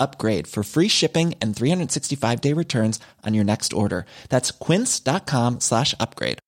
upgrade 0.00 0.46
for 0.46 0.62
free 0.62 0.88
shipping 0.88 1.34
and 1.40 1.54
365 1.54 2.40
day 2.40 2.54
returns 2.54 2.98
on 3.24 3.34
your 3.34 3.44
next 3.44 3.72
order. 3.72 4.06
That's 4.30 4.50
quince.com 4.50 5.60
slash 5.60 5.94
upgrade. 6.00 6.38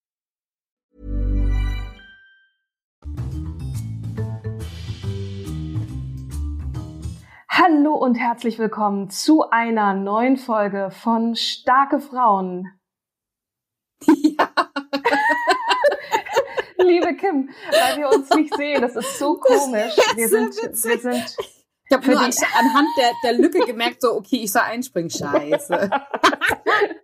Hallo 7.55 7.95
und 7.95 8.17
herzlich 8.17 8.58
willkommen 8.58 9.11
zu 9.11 9.48
einer 9.50 9.95
neuen 9.95 10.36
Folge 10.39 10.91
von 10.91 11.36
Starke 11.36 12.00
Frauen. 12.00 12.73
Ja. 14.05 14.48
Liebe 16.78 17.14
Kim, 17.14 17.50
weil 17.70 17.98
wir 17.98 18.08
uns 18.08 18.30
nicht 18.30 18.56
sehen, 18.56 18.80
das 18.80 18.97
ist 18.97 19.19
so 19.19 19.36
komisch. 19.36 19.95
Wir 20.17 20.28
sind, 20.28 20.56
wir 20.56 20.98
sind 20.98 21.36
ich 21.93 21.98
habe 21.98 22.11
nur 22.11 22.21
an, 22.21 22.33
anhand 22.59 22.89
der, 22.98 23.11
der 23.25 23.39
Lücke 23.39 23.61
gemerkt, 23.67 24.01
so, 24.01 24.15
okay, 24.15 24.37
ich 24.37 24.53
soll 24.53 24.62
einspringen, 24.62 25.11
scheiße. 25.11 25.69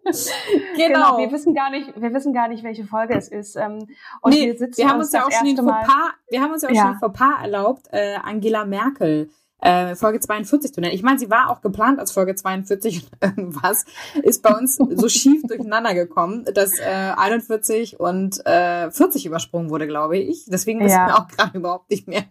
genau. 0.04 0.76
genau. 0.76 1.18
Wir 1.18 1.30
wissen 1.30 1.54
gar 1.54 1.70
nicht, 1.70 2.00
wir 2.00 2.14
wissen 2.14 2.32
gar 2.32 2.48
nicht, 2.48 2.62
welche 2.62 2.84
Folge 2.84 3.14
es 3.14 3.28
ist. 3.28 3.56
Ähm, 3.56 3.88
und 4.22 4.32
nee, 4.32 4.46
wir 4.46 4.58
sitzen 4.58 4.78
wir 4.78 4.88
haben 4.88 4.98
uns, 4.98 5.08
uns 5.08 5.12
ja 5.12 5.26
auch 5.26 5.30
schon 5.30 5.44
den 5.44 5.56
Fauxpas, 5.56 6.12
wir 6.30 6.40
haben 6.40 6.52
uns 6.52 6.62
ja 6.62 6.68
auch 6.68 6.74
ja. 6.74 6.82
schon 6.82 6.92
den 6.92 6.98
Fauxpas 7.00 7.42
erlaubt, 7.42 7.86
äh, 7.92 8.16
Angela 8.22 8.64
Merkel 8.64 9.30
äh, 9.60 9.94
Folge 9.94 10.20
42 10.20 10.72
zu 10.72 10.80
nennen. 10.80 10.94
Ich 10.94 11.02
meine, 11.02 11.18
sie 11.18 11.30
war 11.30 11.50
auch 11.50 11.60
geplant 11.60 11.98
als 11.98 12.12
Folge 12.12 12.34
42 12.34 13.04
und 13.04 13.10
irgendwas 13.20 13.84
ist 14.22 14.42
bei 14.42 14.54
uns 14.54 14.76
so 14.76 15.08
schief 15.08 15.42
durcheinander 15.46 15.94
gekommen, 15.94 16.44
dass 16.54 16.78
äh, 16.78 17.12
41 17.16 17.98
und 17.98 18.44
äh, 18.46 18.90
40 18.90 19.26
übersprungen 19.26 19.70
wurde, 19.70 19.86
glaube 19.86 20.18
ich. 20.18 20.46
Deswegen 20.46 20.80
wissen 20.80 20.96
ja. 20.96 21.06
wir 21.08 21.18
auch 21.18 21.28
gerade 21.28 21.58
überhaupt 21.58 21.90
nicht 21.90 22.06
mehr, 22.08 22.24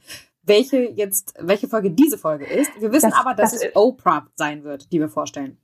welche 0.48 0.90
jetzt, 0.92 1.34
welche 1.40 1.68
Folge 1.68 1.92
diese 1.92 2.18
Folge 2.18 2.46
ist. 2.46 2.72
Wir 2.80 2.92
wissen 2.92 3.12
das, 3.12 3.20
aber, 3.20 3.34
dass 3.34 3.52
das 3.52 3.64
es 3.64 3.76
Oprah 3.76 4.28
sein 4.36 4.64
wird, 4.64 4.92
die 4.92 5.00
wir 5.00 5.10
vorstellen. 5.10 5.58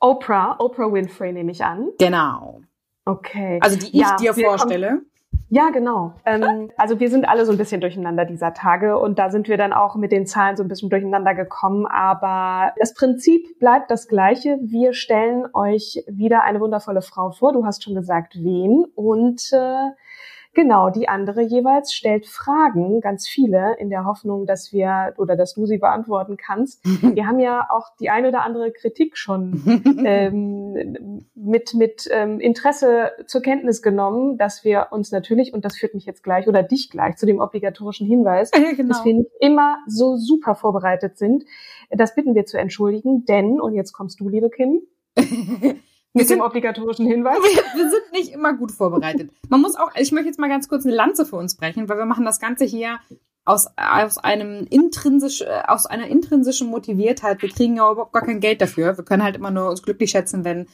Oprah, 0.00 0.56
Oprah 0.58 0.92
Winfrey 0.92 1.32
nehme 1.32 1.52
ich 1.52 1.64
an. 1.64 1.90
Genau. 1.98 2.60
Okay. 3.04 3.58
Also 3.62 3.78
die 3.78 3.86
ich 3.86 3.94
ja, 3.94 4.16
dir 4.16 4.34
vorstelle. 4.34 5.02
Ja, 5.50 5.70
genau. 5.70 6.14
Ähm, 6.24 6.70
also 6.76 6.98
wir 7.00 7.10
sind 7.10 7.28
alle 7.28 7.46
so 7.46 7.52
ein 7.52 7.58
bisschen 7.58 7.80
durcheinander 7.80 8.24
dieser 8.24 8.54
Tage 8.54 8.98
und 8.98 9.18
da 9.18 9.30
sind 9.30 9.46
wir 9.48 9.56
dann 9.56 9.72
auch 9.72 9.94
mit 9.94 10.10
den 10.10 10.26
Zahlen 10.26 10.56
so 10.56 10.62
ein 10.62 10.68
bisschen 10.68 10.90
durcheinander 10.90 11.34
gekommen. 11.34 11.86
Aber 11.86 12.72
das 12.78 12.94
Prinzip 12.94 13.58
bleibt 13.58 13.90
das 13.90 14.08
gleiche. 14.08 14.58
Wir 14.62 14.94
stellen 14.94 15.46
euch 15.52 16.02
wieder 16.08 16.42
eine 16.42 16.60
wundervolle 16.60 17.02
Frau 17.02 17.30
vor. 17.30 17.52
Du 17.52 17.64
hast 17.64 17.84
schon 17.84 17.94
gesagt, 17.94 18.34
wen. 18.36 18.84
Und 18.94 19.52
äh, 19.52 19.90
Genau, 20.54 20.88
die 20.88 21.08
andere 21.08 21.42
jeweils 21.42 21.92
stellt 21.92 22.26
Fragen, 22.26 23.00
ganz 23.00 23.26
viele, 23.26 23.76
in 23.78 23.90
der 23.90 24.04
Hoffnung, 24.04 24.46
dass 24.46 24.72
wir 24.72 25.12
oder 25.18 25.36
dass 25.36 25.54
du 25.54 25.66
sie 25.66 25.78
beantworten 25.78 26.36
kannst. 26.36 26.84
Wir 27.14 27.26
haben 27.26 27.40
ja 27.40 27.66
auch 27.70 27.88
die 28.00 28.10
eine 28.10 28.28
oder 28.28 28.42
andere 28.42 28.70
Kritik 28.70 29.16
schon 29.16 29.62
ähm, 30.04 31.26
mit, 31.34 31.74
mit 31.74 32.08
ähm, 32.10 32.40
Interesse 32.40 33.12
zur 33.26 33.42
Kenntnis 33.42 33.82
genommen, 33.82 34.38
dass 34.38 34.64
wir 34.64 34.88
uns 34.90 35.10
natürlich, 35.12 35.52
und 35.52 35.64
das 35.64 35.76
führt 35.76 35.94
mich 35.94 36.06
jetzt 36.06 36.22
gleich 36.22 36.48
oder 36.48 36.62
dich 36.62 36.90
gleich 36.90 37.16
zu 37.16 37.26
dem 37.26 37.40
obligatorischen 37.40 38.06
Hinweis, 38.06 38.50
ja, 38.54 38.72
genau. 38.72 38.88
dass 38.88 39.04
wir 39.04 39.14
nicht 39.14 39.30
immer 39.40 39.78
so 39.86 40.16
super 40.16 40.54
vorbereitet 40.54 41.18
sind. 41.18 41.44
Das 41.90 42.14
bitten 42.14 42.34
wir 42.34 42.46
zu 42.46 42.58
entschuldigen, 42.58 43.24
denn, 43.24 43.60
und 43.60 43.74
jetzt 43.74 43.92
kommst 43.92 44.20
du, 44.20 44.28
liebe 44.28 44.50
Kim, 44.50 44.82
mit 46.14 46.28
sind, 46.28 46.38
dem 46.38 46.44
obligatorischen 46.44 47.06
Hinweis? 47.06 47.38
Wir, 47.74 47.90
sind 47.90 48.12
nicht 48.12 48.32
immer 48.32 48.54
gut 48.54 48.72
vorbereitet. 48.72 49.30
Man 49.48 49.60
muss 49.60 49.76
auch, 49.76 49.90
ich 49.96 50.12
möchte 50.12 50.28
jetzt 50.28 50.38
mal 50.38 50.48
ganz 50.48 50.68
kurz 50.68 50.86
eine 50.86 50.94
Lanze 50.94 51.26
für 51.26 51.36
uns 51.36 51.56
brechen, 51.56 51.88
weil 51.88 51.98
wir 51.98 52.06
machen 52.06 52.24
das 52.24 52.40
Ganze 52.40 52.64
hier 52.64 52.98
aus, 53.44 53.66
aus 53.76 54.18
einem 54.18 54.66
intrinsisch, 54.70 55.42
äh, 55.42 55.62
aus 55.66 55.86
einer 55.86 56.06
intrinsischen 56.06 56.68
Motiviertheit. 56.68 57.42
Wir 57.42 57.50
kriegen 57.50 57.76
ja 57.76 57.90
überhaupt 57.90 58.12
gar 58.12 58.24
kein 58.24 58.40
Geld 58.40 58.60
dafür. 58.60 58.96
Wir 58.96 59.04
können 59.04 59.22
halt 59.22 59.36
immer 59.36 59.50
nur 59.50 59.68
uns 59.68 59.82
glücklich 59.82 60.10
schätzen, 60.10 60.44
wenn 60.44 60.66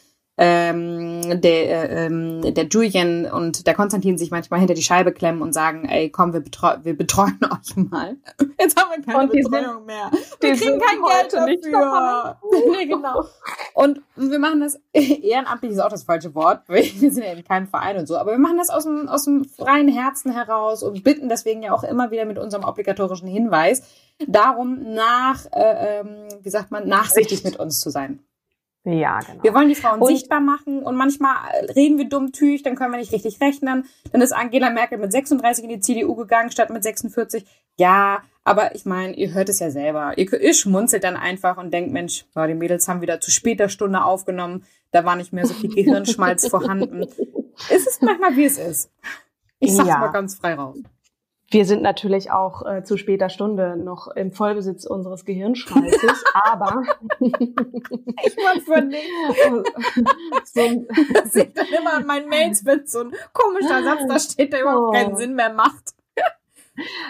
ähm, 0.43 1.43
der, 1.43 1.91
ähm, 1.91 2.41
der 2.55 2.65
Julian 2.65 3.27
und 3.27 3.67
der 3.67 3.75
Konstantin 3.75 4.17
sich 4.17 4.31
manchmal 4.31 4.59
hinter 4.59 4.73
die 4.73 4.83
Scheibe 4.83 5.13
klemmen 5.13 5.43
und 5.43 5.53
sagen, 5.53 5.85
ey, 5.85 6.09
komm, 6.09 6.33
wir, 6.33 6.41
betreu 6.41 6.77
wir 6.83 6.97
betreuen 6.97 7.39
euch 7.45 7.77
mal. 7.77 8.17
Jetzt 8.59 8.81
haben 8.81 8.91
wir 8.91 9.05
keine 9.05 9.29
Betreuung 9.29 9.77
sind, 9.77 9.87
mehr. 9.87 10.11
Wir 10.41 10.55
kriegen 10.55 10.81
kein 10.81 11.03
Geld 11.03 11.33
dafür. 11.35 12.39
nee, 12.71 12.87
genau. 12.87 13.27
Und 13.75 14.01
wir 14.17 14.39
machen 14.39 14.61
das, 14.61 14.81
ehrenamtlich 14.95 15.73
ist 15.73 15.79
auch 15.79 15.91
das 15.91 16.05
falsche 16.05 16.35
Wort, 16.35 16.63
wir 16.69 16.83
sind 16.83 17.19
ja 17.19 17.33
in 17.33 17.45
keinem 17.45 17.67
Verein 17.67 17.99
und 17.99 18.07
so, 18.07 18.17
aber 18.17 18.31
wir 18.31 18.39
machen 18.39 18.57
das 18.57 18.71
aus 18.71 18.85
dem, 18.85 19.09
aus 19.09 19.27
dem 19.27 19.45
freien 19.45 19.89
Herzen 19.89 20.33
heraus 20.33 20.83
und 20.83 21.05
bitten 21.05 21.29
deswegen 21.29 21.63
ja 21.63 21.75
auch 21.75 21.85
immer 21.85 22.11
wieder 22.11 22.25
mit 22.25 22.39
unserem 22.39 22.65
obligatorischen 22.65 23.29
Hinweis 23.29 23.83
darum, 24.27 24.95
nach, 24.95 25.45
äh, 25.53 26.01
ähm, 26.01 26.29
wie 26.43 26.51
sagt 26.51 26.71
man, 26.71 26.89
nachsichtig 26.89 27.45
mit 27.45 27.57
uns 27.57 27.81
zu 27.81 27.91
sein. 27.91 28.21
Ja, 28.85 29.19
genau. 29.21 29.43
Wir 29.43 29.55
wollen 29.55 29.69
die 29.69 29.75
Frauen 29.75 30.01
und 30.01 30.07
sichtbar 30.07 30.41
machen 30.41 30.83
und 30.83 30.97
manchmal 30.97 31.37
reden 31.77 31.99
wir 31.99 32.09
dummtüch, 32.09 32.63
dann 32.63 32.77
können 32.77 32.93
wir 32.93 32.99
nicht 32.99 33.13
richtig 33.13 33.41
rechnen. 33.41 33.85
Dann 34.11 34.23
ist 34.23 34.33
Angela 34.33 34.71
Merkel 34.71 34.97
mit 34.99 35.13
36 35.13 35.65
in 35.65 35.71
die 35.71 35.81
CDU 35.81 36.15
gegangen 36.15 36.51
statt 36.51 36.71
mit 36.71 36.83
46. 36.83 37.45
Ja, 37.77 38.23
aber 38.43 38.75
ich 38.75 38.87
meine, 38.87 39.15
ihr 39.15 39.35
hört 39.35 39.51
es 39.51 39.59
ja 39.59 39.71
selber. 39.71 40.17
Ihr, 40.17 40.33
ihr 40.41 40.55
schmunzelt 40.55 41.05
dann 41.05 41.17
einfach 41.17 41.59
und 41.59 41.75
denkt, 41.75 41.93
Mensch, 41.93 42.25
ja, 42.35 42.47
die 42.47 42.55
Mädels 42.55 42.89
haben 42.89 43.03
wieder 43.03 43.21
zu 43.21 43.31
später 43.31 43.69
Stunde 43.69 44.03
aufgenommen. 44.03 44.65
Da 44.93 45.05
war 45.05 45.15
nicht 45.15 45.33
mehr 45.33 45.47
so 45.47 45.53
viel 45.53 45.71
Gehirnschmalz 45.75 46.49
vorhanden. 46.49 47.07
Es 47.69 47.87
ist 47.87 48.01
manchmal, 48.01 48.35
wie 48.37 48.47
es 48.47 48.57
ist. 48.57 48.91
Ich 49.59 49.75
sag's 49.75 49.91
ja. 49.91 49.99
mal 49.99 50.13
ganz 50.13 50.35
frei 50.35 50.55
raus. 50.55 50.79
Wir 51.53 51.65
sind 51.65 51.83
natürlich 51.83 52.31
auch 52.31 52.65
äh, 52.65 52.85
zu 52.85 52.97
später 52.97 53.29
Stunde 53.29 53.77
noch 53.77 54.07
im 54.07 54.31
Vollbesitz 54.31 54.87
unseres 54.87 55.25
Gehirnschmalzes, 55.25 56.25
aber 56.45 56.85
ich 57.19 58.37
mag 58.37 58.63
für 58.65 58.83
nicht. 58.83 59.03
so 60.45 60.61
ein 60.61 60.87
das 61.13 61.33
sieht 61.33 61.59
dann 61.59 61.67
immer 61.67 61.95
an 61.95 62.07
meinen 62.07 62.29
Mails, 62.29 62.65
wenn 62.65 62.87
so 62.87 63.01
ein 63.01 63.13
komischer 63.33 63.83
Satz 63.83 64.01
da 64.07 64.19
steht, 64.21 64.53
der 64.53 64.63
überhaupt 64.63 64.89
oh. 64.89 64.93
keinen 64.93 65.17
Sinn 65.17 65.35
mehr 65.35 65.53
macht. 65.53 65.95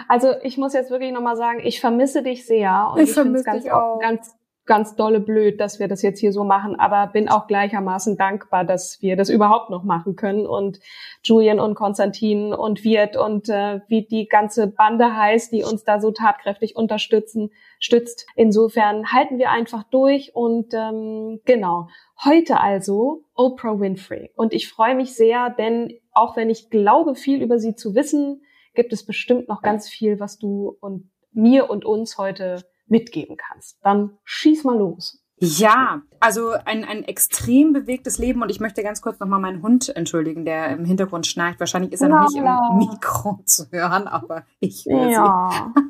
Also 0.08 0.32
ich 0.42 0.56
muss 0.56 0.72
jetzt 0.72 0.90
wirklich 0.90 1.12
nochmal 1.12 1.36
sagen, 1.36 1.60
ich 1.62 1.80
vermisse 1.80 2.22
dich 2.22 2.46
sehr 2.46 2.92
und 2.94 3.02
ich, 3.02 3.10
ich 3.10 3.14
finde 3.14 3.38
es 3.38 3.44
ganz, 3.44 3.64
ganz 4.00 4.34
ganz 4.70 4.94
dolle 4.94 5.18
blöd, 5.18 5.58
dass 5.58 5.80
wir 5.80 5.88
das 5.88 6.00
jetzt 6.00 6.20
hier 6.20 6.32
so 6.32 6.44
machen, 6.44 6.78
aber 6.78 7.08
bin 7.08 7.28
auch 7.28 7.48
gleichermaßen 7.48 8.16
dankbar, 8.16 8.64
dass 8.64 9.02
wir 9.02 9.16
das 9.16 9.28
überhaupt 9.28 9.68
noch 9.68 9.82
machen 9.82 10.14
können 10.14 10.46
und 10.46 10.78
Julian 11.24 11.58
und 11.58 11.74
Konstantin 11.74 12.54
und 12.54 12.84
Wirt 12.84 13.16
und 13.16 13.48
äh, 13.48 13.80
wie 13.88 14.06
die 14.06 14.28
ganze 14.28 14.68
Bande 14.68 15.16
heißt, 15.16 15.52
die 15.52 15.64
uns 15.64 15.82
da 15.82 16.00
so 16.00 16.12
tatkräftig 16.12 16.76
unterstützen, 16.76 17.50
stützt. 17.80 18.28
Insofern 18.36 19.12
halten 19.12 19.38
wir 19.38 19.50
einfach 19.50 19.82
durch 19.90 20.36
und 20.36 20.72
ähm, 20.72 21.40
genau. 21.44 21.88
Heute 22.24 22.60
also 22.60 23.24
Oprah 23.34 23.80
Winfrey 23.80 24.30
und 24.36 24.54
ich 24.54 24.68
freue 24.68 24.94
mich 24.94 25.16
sehr, 25.16 25.50
denn 25.50 25.94
auch 26.12 26.36
wenn 26.36 26.48
ich 26.48 26.70
glaube, 26.70 27.16
viel 27.16 27.42
über 27.42 27.58
sie 27.58 27.74
zu 27.74 27.96
wissen, 27.96 28.42
gibt 28.76 28.92
es 28.92 29.04
bestimmt 29.04 29.48
noch 29.48 29.62
ganz 29.62 29.88
viel, 29.88 30.20
was 30.20 30.38
du 30.38 30.76
und 30.80 31.10
mir 31.32 31.68
und 31.70 31.84
uns 31.84 32.18
heute 32.18 32.62
mitgeben 32.90 33.36
kannst. 33.36 33.78
Dann 33.82 34.18
schieß 34.24 34.64
mal 34.64 34.76
los. 34.76 35.20
Ja, 35.42 36.02
also 36.20 36.50
ein, 36.50 36.84
ein 36.84 37.02
extrem 37.04 37.72
bewegtes 37.72 38.18
Leben 38.18 38.42
und 38.42 38.50
ich 38.50 38.60
möchte 38.60 38.82
ganz 38.82 39.00
kurz 39.00 39.18
nochmal 39.20 39.40
meinen 39.40 39.62
Hund 39.62 39.88
entschuldigen, 39.96 40.44
der 40.44 40.68
im 40.68 40.84
Hintergrund 40.84 41.26
schnarcht. 41.26 41.58
Wahrscheinlich 41.60 41.92
ist 41.92 42.02
er 42.02 42.10
noch 42.10 42.28
nicht 42.28 42.36
im 42.36 42.76
Mikro 42.76 43.40
zu 43.46 43.64
hören, 43.70 44.06
aber 44.06 44.44
ich 44.60 44.84
höre 44.84 45.08
ja. 45.08 45.72
sie. 45.74 45.80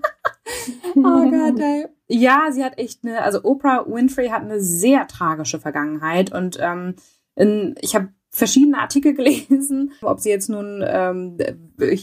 oh 0.97 1.31
Gott, 1.31 1.59
ey. 1.59 1.89
Ja, 2.07 2.53
sie 2.53 2.65
hat 2.65 2.79
echt 2.79 3.05
eine, 3.05 3.23
also 3.23 3.43
Oprah 3.43 3.87
Winfrey 3.89 4.29
hat 4.29 4.43
eine 4.43 4.61
sehr 4.61 5.09
tragische 5.09 5.59
Vergangenheit 5.59 6.33
und 6.33 6.59
ähm, 6.61 6.95
in, 7.35 7.75
ich 7.81 7.97
habe 7.97 8.11
verschiedene 8.31 8.79
Artikel 8.79 9.15
gelesen, 9.17 9.93
ob 10.03 10.21
sie 10.21 10.31
jetzt 10.31 10.49
nun 10.49 10.85
ähm, 10.87 11.39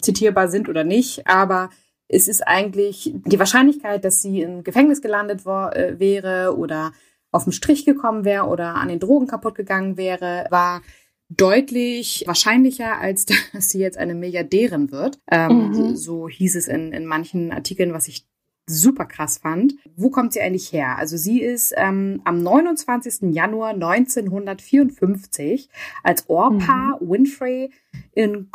zitierbar 0.01 0.49
sind 0.49 0.67
oder 0.67 0.83
nicht, 0.83 1.27
aber 1.27 1.69
es 2.07 2.27
ist 2.27 2.47
eigentlich 2.47 3.11
die 3.13 3.39
Wahrscheinlichkeit, 3.39 4.05
dass 4.05 4.21
sie 4.21 4.41
im 4.41 4.63
Gefängnis 4.63 5.01
gelandet 5.01 5.45
war, 5.45 5.75
äh, 5.75 5.99
wäre 5.99 6.57
oder 6.57 6.93
auf 7.31 7.43
den 7.43 7.53
Strich 7.53 7.85
gekommen 7.85 8.25
wäre 8.25 8.45
oder 8.45 8.75
an 8.75 8.87
den 8.87 8.99
Drogen 8.99 9.27
kaputt 9.27 9.55
gegangen 9.55 9.97
wäre, 9.97 10.45
war 10.49 10.81
deutlich 11.29 12.23
wahrscheinlicher, 12.25 12.99
als 12.99 13.25
dass 13.53 13.69
sie 13.69 13.79
jetzt 13.79 13.97
eine 13.97 14.15
Milliardärin 14.15 14.91
wird. 14.91 15.19
Ähm, 15.29 15.69
mhm. 15.69 15.95
So 15.95 16.29
hieß 16.29 16.55
es 16.55 16.67
in, 16.67 16.93
in 16.93 17.05
manchen 17.05 17.51
Artikeln, 17.51 17.93
was 17.93 18.07
ich 18.07 18.25
super 18.67 19.05
krass 19.05 19.37
fand. 19.37 19.75
Wo 19.95 20.09
kommt 20.09 20.33
sie 20.33 20.41
eigentlich 20.41 20.73
her? 20.73 20.97
Also 20.97 21.15
sie 21.17 21.41
ist 21.41 21.73
ähm, 21.77 22.21
am 22.25 22.43
29. 22.43 23.33
Januar 23.33 23.69
1954 23.69 25.69
als 26.03 26.29
Orpa 26.29 26.99
mhm. 26.99 27.09
Winfrey 27.09 27.71
in 28.13 28.51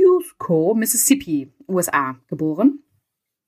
Kosciuszko, 0.00 0.74
Mississippi, 0.74 1.52
USA 1.68 2.16
geboren. 2.28 2.80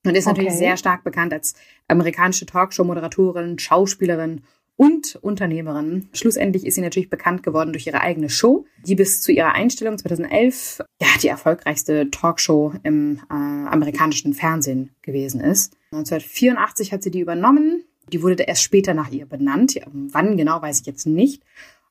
Und 0.04 0.16
ist 0.16 0.26
natürlich 0.26 0.54
sehr 0.54 0.76
stark 0.76 1.04
bekannt 1.04 1.32
als 1.32 1.54
amerikanische 1.86 2.44
Talkshow-Moderatorin, 2.44 3.60
Schauspielerin 3.60 4.42
und 4.74 5.14
Unternehmerin. 5.16 6.08
Schlussendlich 6.12 6.66
ist 6.66 6.74
sie 6.74 6.80
natürlich 6.80 7.08
bekannt 7.08 7.44
geworden 7.44 7.72
durch 7.72 7.86
ihre 7.86 8.00
eigene 8.00 8.28
Show, 8.28 8.66
die 8.84 8.96
bis 8.96 9.22
zu 9.22 9.30
ihrer 9.30 9.54
Einstellung 9.54 9.96
2011 9.98 10.80
ja 11.00 11.06
die 11.22 11.28
erfolgreichste 11.28 12.10
Talkshow 12.10 12.72
im 12.82 13.20
äh, 13.30 13.34
amerikanischen 13.34 14.34
Fernsehen 14.34 14.90
gewesen 15.02 15.40
ist. 15.40 15.76
1984 15.92 16.92
hat 16.92 17.04
sie 17.04 17.12
die 17.12 17.20
übernommen. 17.20 17.84
Die 18.12 18.22
wurde 18.22 18.42
erst 18.42 18.64
später 18.64 18.94
nach 18.94 19.12
ihr 19.12 19.26
benannt. 19.26 19.80
Wann 19.86 20.36
genau 20.36 20.60
weiß 20.60 20.80
ich 20.80 20.86
jetzt 20.86 21.06
nicht. 21.06 21.44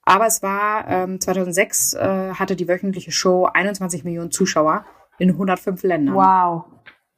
Aber 0.03 0.25
es 0.25 0.41
war 0.41 0.87
ähm, 0.87 1.21
2006 1.21 1.93
äh, 1.93 2.33
hatte 2.33 2.55
die 2.55 2.67
wöchentliche 2.67 3.11
Show 3.11 3.45
21 3.45 4.03
Millionen 4.03 4.31
Zuschauer 4.31 4.85
in 5.19 5.29
105 5.29 5.83
Ländern. 5.83 6.15
Wow. 6.15 6.65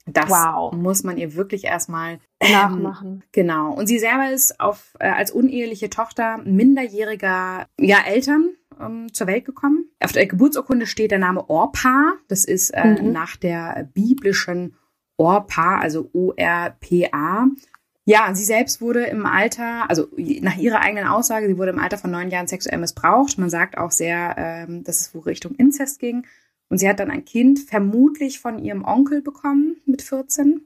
Das 0.06 0.30
wow. 0.30 0.74
muss 0.74 1.04
man 1.04 1.18
ihr 1.18 1.36
wirklich 1.36 1.64
erstmal 1.64 2.20
ähm, 2.42 2.50
nachmachen. 2.52 3.24
Genau. 3.32 3.74
Und 3.74 3.88
sie 3.88 4.00
selber 4.00 4.32
ist 4.32 4.60
auf, 4.60 4.96
äh, 5.00 5.08
als 5.08 5.32
uneheliche 5.32 5.90
Tochter 5.90 6.40
minderjähriger 6.44 7.68
ja, 7.80 7.98
Eltern 8.06 8.50
ähm, 8.80 9.14
zur 9.14 9.28
Welt 9.28 9.46
gekommen. 9.46 9.90
Auf 10.04 10.12
der 10.12 10.28
Geburtsurkunde 10.28 10.88
steht 10.88 11.12
der 11.12 11.20
Name 11.20 11.50
Orpa. 11.50 12.14
Das 12.28 12.44
ist 12.44 12.72
äh, 12.72 13.02
mhm. 13.02 13.14
nach 13.14 13.38
der 13.38 13.90
biblischen 13.94 14.76
Orpa, 15.18 15.80
also 15.80 16.10
O-R-P-A. 16.12 17.48
Ja, 18.06 18.36
sie 18.36 18.44
selbst 18.44 18.82
wurde 18.82 19.06
im 19.06 19.26
Alter, 19.26 19.90
also 19.90 20.08
nach 20.42 20.58
ihrer 20.58 20.82
eigenen 20.82 21.08
Aussage, 21.08 21.48
sie 21.48 21.58
wurde 21.58 21.72
im 21.72 21.80
Alter 21.80 21.98
von 21.98 22.12
neun 22.12 22.30
Jahren 22.30 22.48
sexuell 22.48 22.78
missbraucht. 22.78 23.38
Man 23.38 23.50
sagt 23.50 23.78
auch 23.78 23.92
sehr, 23.92 24.36
ähm, 24.38 24.84
dass 24.84 25.00
es 25.00 25.16
wohl 25.16 25.22
Richtung 25.22 25.56
Inzest 25.56 26.00
ging. 26.00 26.26
Und 26.70 26.80
sie 26.80 26.90
hat 26.90 27.00
dann 27.00 27.12
ein 27.12 27.24
Kind 27.24 27.60
vermutlich 27.60 28.40
von 28.40 28.60
ihrem 28.60 28.84
Onkel 28.84 29.22
bekommen 29.22 29.78
mit 29.86 30.02
14. 30.02 30.66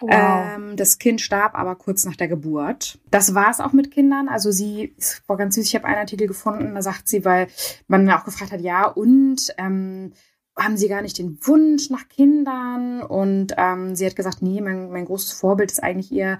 Wow. 0.00 0.10
Ähm, 0.10 0.76
das 0.76 0.98
Kind 0.98 1.20
starb 1.20 1.54
aber 1.54 1.76
kurz 1.76 2.04
nach 2.04 2.16
der 2.16 2.28
Geburt. 2.28 2.98
Das 3.10 3.34
war 3.34 3.50
es 3.50 3.60
auch 3.60 3.72
mit 3.72 3.90
Kindern. 3.90 4.28
Also 4.28 4.50
sie, 4.50 4.94
es 4.98 5.22
war 5.26 5.36
ganz 5.36 5.54
süß, 5.54 5.64
ich 5.64 5.74
habe 5.74 5.86
einen 5.86 5.98
Artikel 5.98 6.26
gefunden, 6.26 6.74
da 6.74 6.82
sagt 6.82 7.08
sie, 7.08 7.24
weil 7.24 7.46
man 7.86 8.10
auch 8.10 8.24
gefragt 8.24 8.52
hat, 8.52 8.60
ja, 8.60 8.86
und 8.86 9.54
ähm, 9.56 10.12
haben 10.56 10.76
sie 10.76 10.88
gar 10.88 11.02
nicht 11.02 11.18
den 11.18 11.38
Wunsch 11.42 11.90
nach 11.90 12.08
Kindern? 12.08 13.02
Und 13.02 13.54
ähm, 13.56 13.94
sie 13.94 14.06
hat 14.06 14.16
gesagt, 14.16 14.42
nee, 14.42 14.60
mein, 14.60 14.90
mein 14.90 15.04
großes 15.04 15.32
Vorbild 15.32 15.72
ist 15.72 15.82
eigentlich 15.82 16.12
ihr 16.12 16.38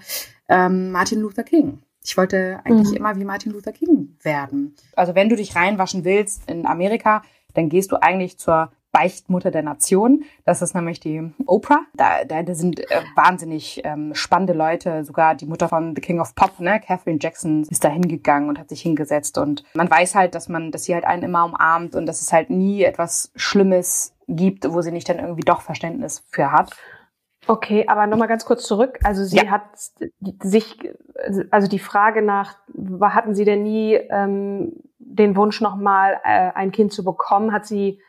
ähm, 0.49 0.91
Martin 0.91 1.21
Luther 1.21 1.43
King. 1.43 1.79
Ich 2.03 2.17
wollte 2.17 2.61
eigentlich 2.63 2.91
mhm. 2.91 2.97
immer 2.97 3.15
wie 3.15 3.25
Martin 3.25 3.51
Luther 3.51 3.71
King 3.71 4.15
werden. 4.21 4.75
Also 4.95 5.15
wenn 5.15 5.29
du 5.29 5.35
dich 5.35 5.55
reinwaschen 5.55 6.05
willst 6.05 6.49
in 6.49 6.65
Amerika, 6.65 7.23
dann 7.55 7.69
gehst 7.69 7.91
du 7.91 8.01
eigentlich 8.01 8.37
zur 8.37 8.71
Beichtmutter 8.95 9.51
der 9.51 9.61
Nation. 9.61 10.23
Das 10.45 10.61
ist 10.61 10.73
nämlich 10.73 11.01
die 11.01 11.29
Oprah. 11.45 11.81
Da, 11.95 12.23
da 12.23 12.55
sind 12.55 12.79
äh, 12.79 13.01
wahnsinnig 13.13 13.81
ähm, 13.83 14.15
spannende 14.15 14.53
Leute. 14.53 15.03
Sogar 15.03 15.35
die 15.35 15.45
Mutter 15.45 15.67
von 15.67 15.93
The 15.93 16.01
King 16.01 16.21
of 16.21 16.33
Pop, 16.33 16.61
ne, 16.61 16.79
Catherine 16.79 17.19
Jackson, 17.21 17.63
ist 17.63 17.83
da 17.83 17.89
hingegangen 17.89 18.47
und 18.47 18.57
hat 18.57 18.69
sich 18.69 18.81
hingesetzt. 18.81 19.37
Und 19.37 19.65
man 19.73 19.91
weiß 19.91 20.15
halt, 20.15 20.33
dass 20.33 20.47
man, 20.47 20.71
dass 20.71 20.85
sie 20.85 20.93
halt 20.93 21.03
einen 21.03 21.23
immer 21.23 21.43
umarmt 21.43 21.93
und 21.93 22.05
dass 22.05 22.21
es 22.21 22.31
halt 22.31 22.49
nie 22.49 22.83
etwas 22.83 23.33
Schlimmes 23.35 24.15
gibt, 24.29 24.71
wo 24.71 24.81
sie 24.81 24.93
nicht 24.93 25.09
dann 25.09 25.19
irgendwie 25.19 25.43
doch 25.43 25.59
Verständnis 25.59 26.23
für 26.31 26.53
hat. 26.53 26.71
Okay, 27.47 27.83
aber 27.89 28.07
nochmal 28.07 28.29
ganz 28.29 28.45
kurz 28.45 28.63
zurück. 28.63 28.99
Also 29.03 29.25
sie 29.25 29.35
ja. 29.35 29.47
hat 29.47 29.63
sich, 30.41 30.79
also 31.51 31.67
die 31.67 31.79
Frage 31.79 32.21
nach, 32.21 32.55
hatten 33.01 33.35
Sie 33.35 33.43
denn 33.43 33.63
nie 33.63 33.95
ähm, 34.09 34.71
den 34.99 35.35
Wunsch 35.35 35.59
nochmal 35.59 36.21
äh, 36.23 36.51
ein 36.55 36.71
Kind 36.71 36.93
zu 36.93 37.03
bekommen, 37.03 37.51
hat 37.51 37.65
sie 37.65 37.99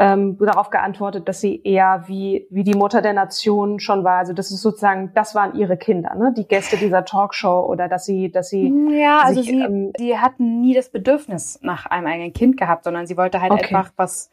ähm, 0.00 0.38
darauf 0.38 0.70
geantwortet, 0.70 1.28
dass 1.28 1.42
sie 1.42 1.60
eher 1.62 2.04
wie, 2.06 2.46
wie 2.48 2.64
die 2.64 2.72
Mutter 2.72 3.02
der 3.02 3.12
Nation 3.12 3.80
schon 3.80 4.02
war. 4.02 4.16
Also 4.16 4.32
das 4.32 4.50
ist 4.50 4.62
sozusagen, 4.62 5.12
das 5.14 5.34
waren 5.34 5.54
ihre 5.54 5.76
Kinder, 5.76 6.14
ne? 6.14 6.32
Die 6.34 6.48
Gäste 6.48 6.78
dieser 6.78 7.04
Talkshow 7.04 7.66
oder 7.68 7.86
dass 7.86 8.06
sie, 8.06 8.30
dass 8.30 8.48
sie. 8.48 8.72
Ja, 8.98 9.18
also 9.18 9.42
sich, 9.42 9.50
sie, 9.50 9.60
ähm, 9.60 9.92
sie 9.98 10.18
hatten 10.18 10.62
nie 10.62 10.72
das 10.72 10.88
Bedürfnis 10.88 11.58
nach 11.60 11.84
einem 11.84 12.06
eigenen 12.06 12.32
Kind 12.32 12.56
gehabt, 12.56 12.84
sondern 12.84 13.06
sie 13.06 13.18
wollte 13.18 13.42
halt 13.42 13.52
okay. 13.52 13.74
einfach 13.74 13.92
was. 13.96 14.30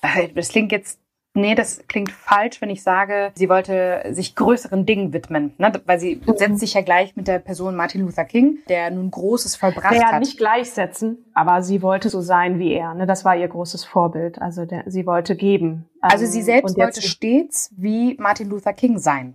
Äh, 0.00 0.28
das 0.34 0.48
klingt 0.48 0.72
jetzt 0.72 0.98
Nee, 1.36 1.54
das 1.54 1.86
klingt 1.86 2.10
falsch, 2.10 2.60
wenn 2.60 2.70
ich 2.70 2.82
sage, 2.82 3.30
sie 3.34 3.48
wollte 3.48 4.02
sich 4.10 4.34
größeren 4.34 4.86
Dingen 4.86 5.12
widmen. 5.12 5.52
Ne? 5.58 5.70
Weil 5.84 6.00
sie 6.00 6.16
mhm. 6.16 6.36
setzt 6.36 6.60
sich 6.60 6.74
ja 6.74 6.80
gleich 6.80 7.14
mit 7.14 7.28
der 7.28 7.38
Person 7.38 7.76
Martin 7.76 8.00
Luther 8.00 8.24
King, 8.24 8.58
der 8.68 8.90
nun 8.90 9.10
Großes 9.10 9.54
vollbracht 9.56 9.92
naja, 9.92 10.12
hat. 10.12 10.20
nicht 10.20 10.38
gleichsetzen, 10.38 11.24
aber 11.34 11.62
sie 11.62 11.82
wollte 11.82 12.08
so 12.08 12.22
sein 12.22 12.58
wie 12.58 12.72
er. 12.72 12.94
Ne? 12.94 13.06
Das 13.06 13.24
war 13.24 13.36
ihr 13.36 13.48
großes 13.48 13.84
Vorbild. 13.84 14.40
Also 14.40 14.64
der, 14.64 14.84
sie 14.86 15.06
wollte 15.06 15.36
geben. 15.36 15.88
Also 16.00 16.24
sie 16.24 16.40
ähm, 16.40 16.44
selbst 16.44 16.78
wollte 16.78 17.02
stets 17.02 17.70
wie 17.76 18.16
Martin 18.18 18.48
Luther 18.48 18.72
King 18.72 18.98
sein. 18.98 19.34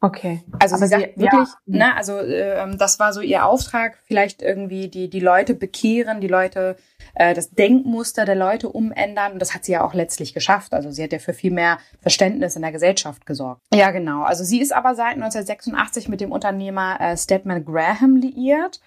Okay. 0.00 0.44
Also 0.60 0.76
aber 0.76 0.86
sie 0.86 0.90
sagt 0.90 1.14
sie, 1.16 1.22
wirklich, 1.22 1.48
ja. 1.66 1.78
ne, 1.78 1.96
also 1.96 2.20
ähm, 2.20 2.78
das 2.78 3.00
war 3.00 3.12
so 3.12 3.20
ihr 3.20 3.44
Auftrag, 3.44 3.98
vielleicht 4.04 4.42
irgendwie 4.42 4.88
die 4.88 5.10
die 5.10 5.20
Leute 5.20 5.54
bekehren, 5.54 6.20
die 6.20 6.28
Leute 6.28 6.76
äh, 7.14 7.34
das 7.34 7.50
Denkmuster 7.50 8.24
der 8.24 8.36
Leute 8.36 8.68
umändern. 8.68 9.32
Und 9.32 9.40
das 9.40 9.54
hat 9.54 9.64
sie 9.64 9.72
ja 9.72 9.84
auch 9.84 9.94
letztlich 9.94 10.34
geschafft. 10.34 10.72
Also 10.72 10.90
sie 10.90 11.02
hat 11.02 11.12
ja 11.12 11.18
für 11.18 11.34
viel 11.34 11.50
mehr 11.50 11.78
Verständnis 12.00 12.54
in 12.54 12.62
der 12.62 12.72
Gesellschaft 12.72 13.26
gesorgt. 13.26 13.60
Ja, 13.74 13.90
genau. 13.90 14.22
Also 14.22 14.44
sie 14.44 14.60
ist 14.60 14.72
aber 14.72 14.94
seit 14.94 15.14
1986 15.14 16.08
mit 16.08 16.20
dem 16.20 16.30
Unternehmer 16.30 17.00
äh, 17.00 17.16
Stedman 17.16 17.64
Graham 17.64 18.16
liiert. 18.16 18.80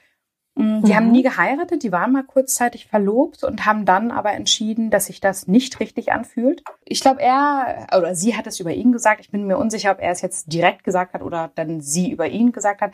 Mm, 0.55 0.84
die 0.84 0.91
mhm. 0.91 0.96
haben 0.96 1.12
nie 1.12 1.24
geheiratet, 1.24 1.84
die 1.84 1.91
waren 1.91 2.12
mal 2.12 2.24
kurzzeitig 2.24 2.88
verlobt 2.88 3.43
und 3.43 3.65
haben 3.65 3.86
dann 3.86 4.12
aber 4.12 4.34
entschieden, 4.34 4.89
dass 4.89 5.05
sich 5.05 5.22
das 5.22 5.48
nicht 5.48 5.79
richtig 5.79 6.12
anfühlt. 6.12 6.63
Ich 6.86 7.01
glaube, 7.01 7.22
er 7.22 7.88
oder 7.98 8.15
sie 8.15 8.36
hat 8.36 8.48
es 8.48 8.60
über 8.60 8.72
ihn 8.72 8.91
gesagt. 8.91 9.22
Ich 9.22 9.31
bin 9.31 9.48
mir 9.48 9.58
unsicher, 9.58 9.91
ob 9.91 10.00
er 10.00 10.12
es 10.12 10.22
jetzt 10.22 10.51
direkt 10.51 10.84
gesagt 10.84 11.13
hat 11.13 11.22
oder 11.22 11.51
dann 11.55 11.81
sie 11.81 12.12
über 12.12 12.27
ihn 12.27 12.51
gesagt 12.51 12.81
hat, 12.81 12.93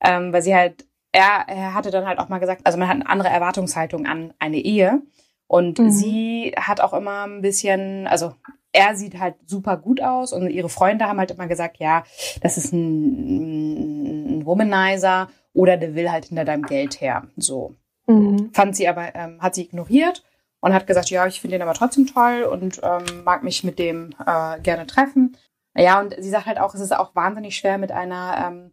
ähm, 0.00 0.32
weil 0.32 0.42
sie 0.42 0.54
halt 0.54 0.86
er, 1.12 1.48
er 1.48 1.74
hatte 1.74 1.90
dann 1.90 2.06
halt 2.06 2.18
auch 2.18 2.28
mal 2.28 2.38
gesagt, 2.38 2.62
also 2.64 2.78
man 2.78 2.88
hat 2.88 2.96
eine 2.96 3.08
andere 3.08 3.28
Erwartungshaltung 3.28 4.06
an 4.06 4.34
eine 4.38 4.58
Ehe. 4.58 5.02
Und 5.46 5.78
mhm. 5.78 5.90
sie 5.90 6.54
hat 6.58 6.80
auch 6.80 6.92
immer 6.92 7.26
ein 7.26 7.40
bisschen, 7.40 8.06
also 8.06 8.34
er 8.78 8.94
sieht 8.96 9.18
halt 9.18 9.34
super 9.46 9.76
gut 9.76 10.00
aus 10.00 10.32
und 10.32 10.48
ihre 10.50 10.68
Freunde 10.68 11.06
haben 11.06 11.18
halt 11.18 11.32
immer 11.32 11.48
gesagt, 11.48 11.78
ja, 11.78 12.04
das 12.40 12.56
ist 12.56 12.72
ein, 12.72 14.38
ein 14.38 14.46
Womanizer 14.46 15.28
oder 15.52 15.76
der 15.76 15.94
will 15.94 16.10
halt 16.10 16.26
hinter 16.26 16.44
deinem 16.44 16.62
Geld 16.62 17.00
her. 17.00 17.26
So. 17.36 17.74
Mhm. 18.06 18.50
Fand 18.52 18.76
sie 18.76 18.88
aber, 18.88 19.14
ähm, 19.14 19.40
hat 19.42 19.56
sie 19.56 19.64
ignoriert 19.64 20.22
und 20.60 20.72
hat 20.72 20.86
gesagt, 20.86 21.10
ja, 21.10 21.26
ich 21.26 21.40
finde 21.40 21.56
ihn 21.56 21.62
aber 21.62 21.74
trotzdem 21.74 22.06
toll 22.06 22.42
und 22.44 22.80
ähm, 22.82 23.24
mag 23.24 23.42
mich 23.42 23.64
mit 23.64 23.78
dem 23.78 24.14
äh, 24.24 24.60
gerne 24.60 24.86
treffen. 24.86 25.36
Ja, 25.76 26.00
und 26.00 26.14
sie 26.18 26.30
sagt 26.30 26.46
halt 26.46 26.58
auch, 26.58 26.74
es 26.74 26.80
ist 26.80 26.96
auch 26.96 27.14
wahnsinnig 27.14 27.56
schwer 27.56 27.78
mit 27.78 27.92
einer 27.92 28.46
ähm, 28.46 28.72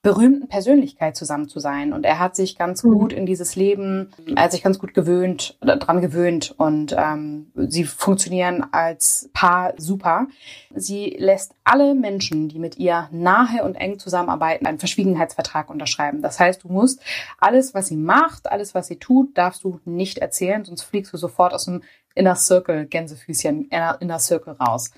berühmten 0.00 0.46
Persönlichkeit 0.48 1.16
zusammen 1.16 1.48
zu 1.48 1.58
sein. 1.58 1.92
Und 1.92 2.04
er 2.04 2.20
hat 2.20 2.36
sich 2.36 2.56
ganz 2.56 2.84
Mhm. 2.84 2.92
gut 2.94 3.12
in 3.12 3.26
dieses 3.26 3.56
Leben, 3.56 4.10
er 4.36 4.44
hat 4.44 4.52
sich 4.52 4.62
ganz 4.62 4.78
gut 4.78 4.94
gewöhnt, 4.94 5.58
äh, 5.60 5.76
dran 5.76 6.00
gewöhnt 6.00 6.54
und 6.56 6.94
ähm, 6.96 7.50
sie 7.56 7.82
funktionieren 7.84 8.64
als 8.72 9.28
Paar 9.32 9.74
super. 9.76 10.28
Sie 10.74 11.16
lässt 11.18 11.52
alle 11.64 11.96
Menschen, 11.96 12.48
die 12.48 12.60
mit 12.60 12.78
ihr 12.78 13.08
nahe 13.10 13.64
und 13.64 13.74
eng 13.74 13.98
zusammenarbeiten, 13.98 14.66
einen 14.66 14.78
Verschwiegenheitsvertrag 14.78 15.68
unterschreiben. 15.68 16.22
Das 16.22 16.38
heißt, 16.38 16.62
du 16.62 16.68
musst 16.68 17.00
alles, 17.38 17.74
was 17.74 17.88
sie 17.88 17.96
macht, 17.96 18.50
alles, 18.50 18.74
was 18.74 18.86
sie 18.86 18.96
tut, 18.96 19.36
darfst 19.36 19.64
du 19.64 19.80
nicht 19.84 20.18
erzählen, 20.18 20.64
sonst 20.64 20.82
fliegst 20.82 21.12
du 21.12 21.16
sofort 21.16 21.52
aus 21.52 21.64
dem 21.64 21.82
Inner 22.14 22.36
Circle, 22.36 22.86
Gänsefüßchen, 22.86 23.66
Inner, 23.68 23.96
Inner 24.00 24.18
Circle 24.20 24.54
raus 24.54 24.90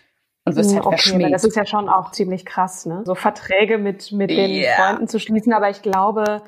und 0.45 0.57
wirst 0.57 0.75
halt 0.75 0.87
okay, 0.87 0.91
weil 0.95 0.99
verschmäht. 0.99 1.35
das 1.35 1.45
ist 1.45 1.57
ja 1.57 1.67
schon 1.67 1.89
auch 1.89 2.13
ziemlich 2.13 2.45
krass, 2.47 2.87
ne? 2.87 3.03
So 3.05 3.15
Verträge 3.15 3.79
mit, 3.79 4.13
mit 4.13 4.31
den 4.31 4.51
Ja. 4.51 4.71
Freunden 4.73 5.07
zu 5.09 5.19
schließen. 5.19 5.53
Aber 5.53 5.69
ich 5.71 5.83
glaube, 5.83 6.43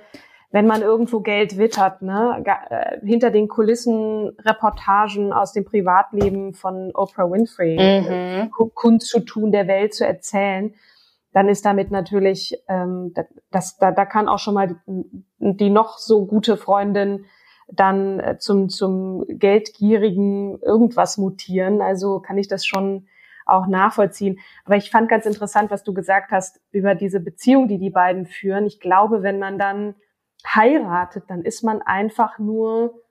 wenn 0.50 0.66
man 0.66 0.82
irgendwo 0.82 1.20
Geld 1.20 1.56
wittert, 1.58 2.02
ne, 2.02 2.42
äh, 2.70 2.98
hinter 3.06 3.30
den 3.30 3.48
Kulissen 3.48 4.30
Reportagen 4.44 5.32
aus 5.32 5.52
dem 5.52 5.64
Privatleben 5.64 6.54
von 6.54 6.90
Oprah 6.94 7.30
Winfrey 7.30 7.76
äh, 7.78 8.00
Mhm. 8.44 8.50
ku- 8.50 8.70
kundzutun, 8.74 9.52
der 9.52 9.66
Welt 9.66 9.94
zu 9.94 10.06
erzählen, 10.06 10.74
dann 11.32 11.48
ist 11.48 11.64
damit 11.64 11.90
natürlich, 11.90 12.58
ähm, 12.68 13.12
da- 13.14 13.24
das, 13.50 13.78
da, 13.78 13.90
da 13.92 14.04
kann 14.04 14.28
auch 14.28 14.38
schon 14.38 14.54
mal 14.54 14.76
die, 14.86 15.24
die 15.38 15.70
noch 15.70 15.96
so 15.98 16.26
gute 16.26 16.56
Freundin 16.58 17.24
dann 17.68 18.20
äh, 18.20 18.36
zum, 18.38 18.68
zum 18.68 19.24
geldgierigen 19.28 20.58
irgendwas 20.60 21.16
mutieren. 21.16 21.80
Also 21.80 22.20
kann 22.20 22.36
ich 22.36 22.48
das 22.48 22.66
schon 22.66 23.06
auch 23.46 23.66
nachvollziehen. 23.66 24.38
Aber 24.64 24.76
ich 24.76 24.90
fand 24.90 25.08
ganz 25.08 25.26
interessant, 25.26 25.70
was 25.70 25.82
du 25.82 25.94
gesagt 25.94 26.30
hast 26.30 26.60
über 26.70 26.94
diese 26.94 27.20
Beziehung, 27.20 27.68
die 27.68 27.78
die 27.78 27.90
beiden 27.90 28.26
führen. 28.26 28.66
Ich 28.66 28.80
glaube, 28.80 29.22
wenn 29.22 29.38
man 29.38 29.58
dann 29.58 29.94
heiratet, 30.46 31.24
dann 31.28 31.42
ist 31.42 31.62
man 31.62 31.82
einfach 31.82 32.38
nur 32.38 33.02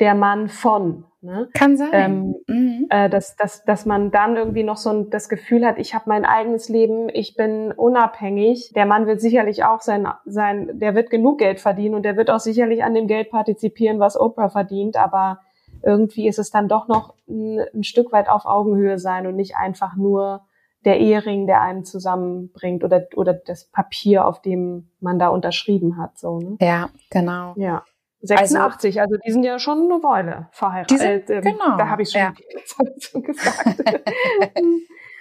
der 0.00 0.14
Mann 0.14 0.48
von. 0.48 1.04
Ne? 1.20 1.48
Kann 1.54 1.76
sein. 1.76 1.90
Ähm, 1.92 2.34
mhm. 2.48 2.86
äh, 2.90 3.08
dass, 3.08 3.36
dass, 3.36 3.64
dass 3.64 3.86
man 3.86 4.10
dann 4.10 4.36
irgendwie 4.36 4.64
noch 4.64 4.76
so 4.76 4.90
ein, 4.90 5.10
das 5.10 5.28
Gefühl 5.28 5.64
hat, 5.64 5.78
ich 5.78 5.94
habe 5.94 6.06
mein 6.08 6.24
eigenes 6.24 6.68
Leben, 6.68 7.08
ich 7.08 7.36
bin 7.36 7.70
unabhängig. 7.70 8.72
Der 8.74 8.86
Mann 8.86 9.06
wird 9.06 9.20
sicherlich 9.20 9.62
auch 9.62 9.80
sein, 9.80 10.08
sein, 10.24 10.80
der 10.80 10.96
wird 10.96 11.10
genug 11.10 11.38
Geld 11.38 11.60
verdienen 11.60 11.94
und 11.94 12.02
der 12.02 12.16
wird 12.16 12.30
auch 12.30 12.40
sicherlich 12.40 12.82
an 12.82 12.94
dem 12.94 13.06
Geld 13.06 13.30
partizipieren, 13.30 14.00
was 14.00 14.18
Oprah 14.18 14.48
verdient, 14.48 14.96
aber 14.96 15.38
irgendwie 15.82 16.28
ist 16.28 16.38
es 16.38 16.50
dann 16.50 16.68
doch 16.68 16.88
noch 16.88 17.14
ein, 17.28 17.60
ein 17.74 17.84
Stück 17.84 18.12
weit 18.12 18.28
auf 18.28 18.44
Augenhöhe 18.44 18.98
sein 18.98 19.26
und 19.26 19.36
nicht 19.36 19.56
einfach 19.56 19.96
nur 19.96 20.46
der 20.84 20.98
Ehering, 20.98 21.46
der 21.46 21.60
einen 21.60 21.84
zusammenbringt 21.84 22.82
oder, 22.82 23.06
oder 23.14 23.34
das 23.34 23.64
Papier, 23.66 24.26
auf 24.26 24.42
dem 24.42 24.90
man 25.00 25.18
da 25.18 25.28
unterschrieben 25.28 25.96
hat, 25.96 26.18
so, 26.18 26.38
ne? 26.40 26.56
Ja, 26.60 26.90
genau. 27.10 27.54
Ja. 27.56 27.84
86, 28.24 29.00
also, 29.00 29.16
die 29.26 29.32
sind 29.32 29.42
ja 29.42 29.58
schon 29.58 29.78
eine 29.90 30.02
Weile 30.02 30.48
verheiratet. 30.52 30.98
Sind- 30.98 31.30
ähm, 31.30 31.42
genau, 31.42 31.76
Da 31.76 31.88
habe 31.88 32.02
ich 32.02 32.10
schon, 32.10 32.20
ja. 32.20 32.32
gesagt. 33.20 34.00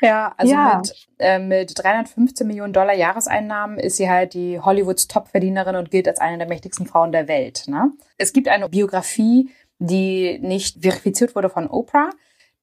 Ja, 0.03 0.33
also 0.35 0.51
Ja. 0.51 0.77
Mit, 0.77 1.07
äh, 1.19 1.37
mit 1.39 1.73
315 1.83 2.47
Millionen 2.47 2.73
Dollar 2.73 2.95
Jahreseinnahmen 2.95 3.77
ist 3.77 3.97
sie 3.97 4.09
halt 4.09 4.33
die 4.33 4.59
Hollywoods 4.59 5.07
Topverdienerin 5.07 5.75
und 5.75 5.91
gilt 5.91 6.07
als 6.07 6.19
eine 6.19 6.39
der 6.39 6.47
mächtigsten 6.47 6.87
Frauen 6.87 7.11
der 7.11 7.27
Welt. 7.27 7.65
Ne? 7.67 7.91
Es 8.17 8.33
gibt 8.33 8.47
eine 8.47 8.67
Biografie, 8.67 9.51
die 9.81 10.39
nicht 10.39 10.81
verifiziert 10.81 11.35
wurde 11.35 11.49
von 11.49 11.67
Oprah. 11.67 12.09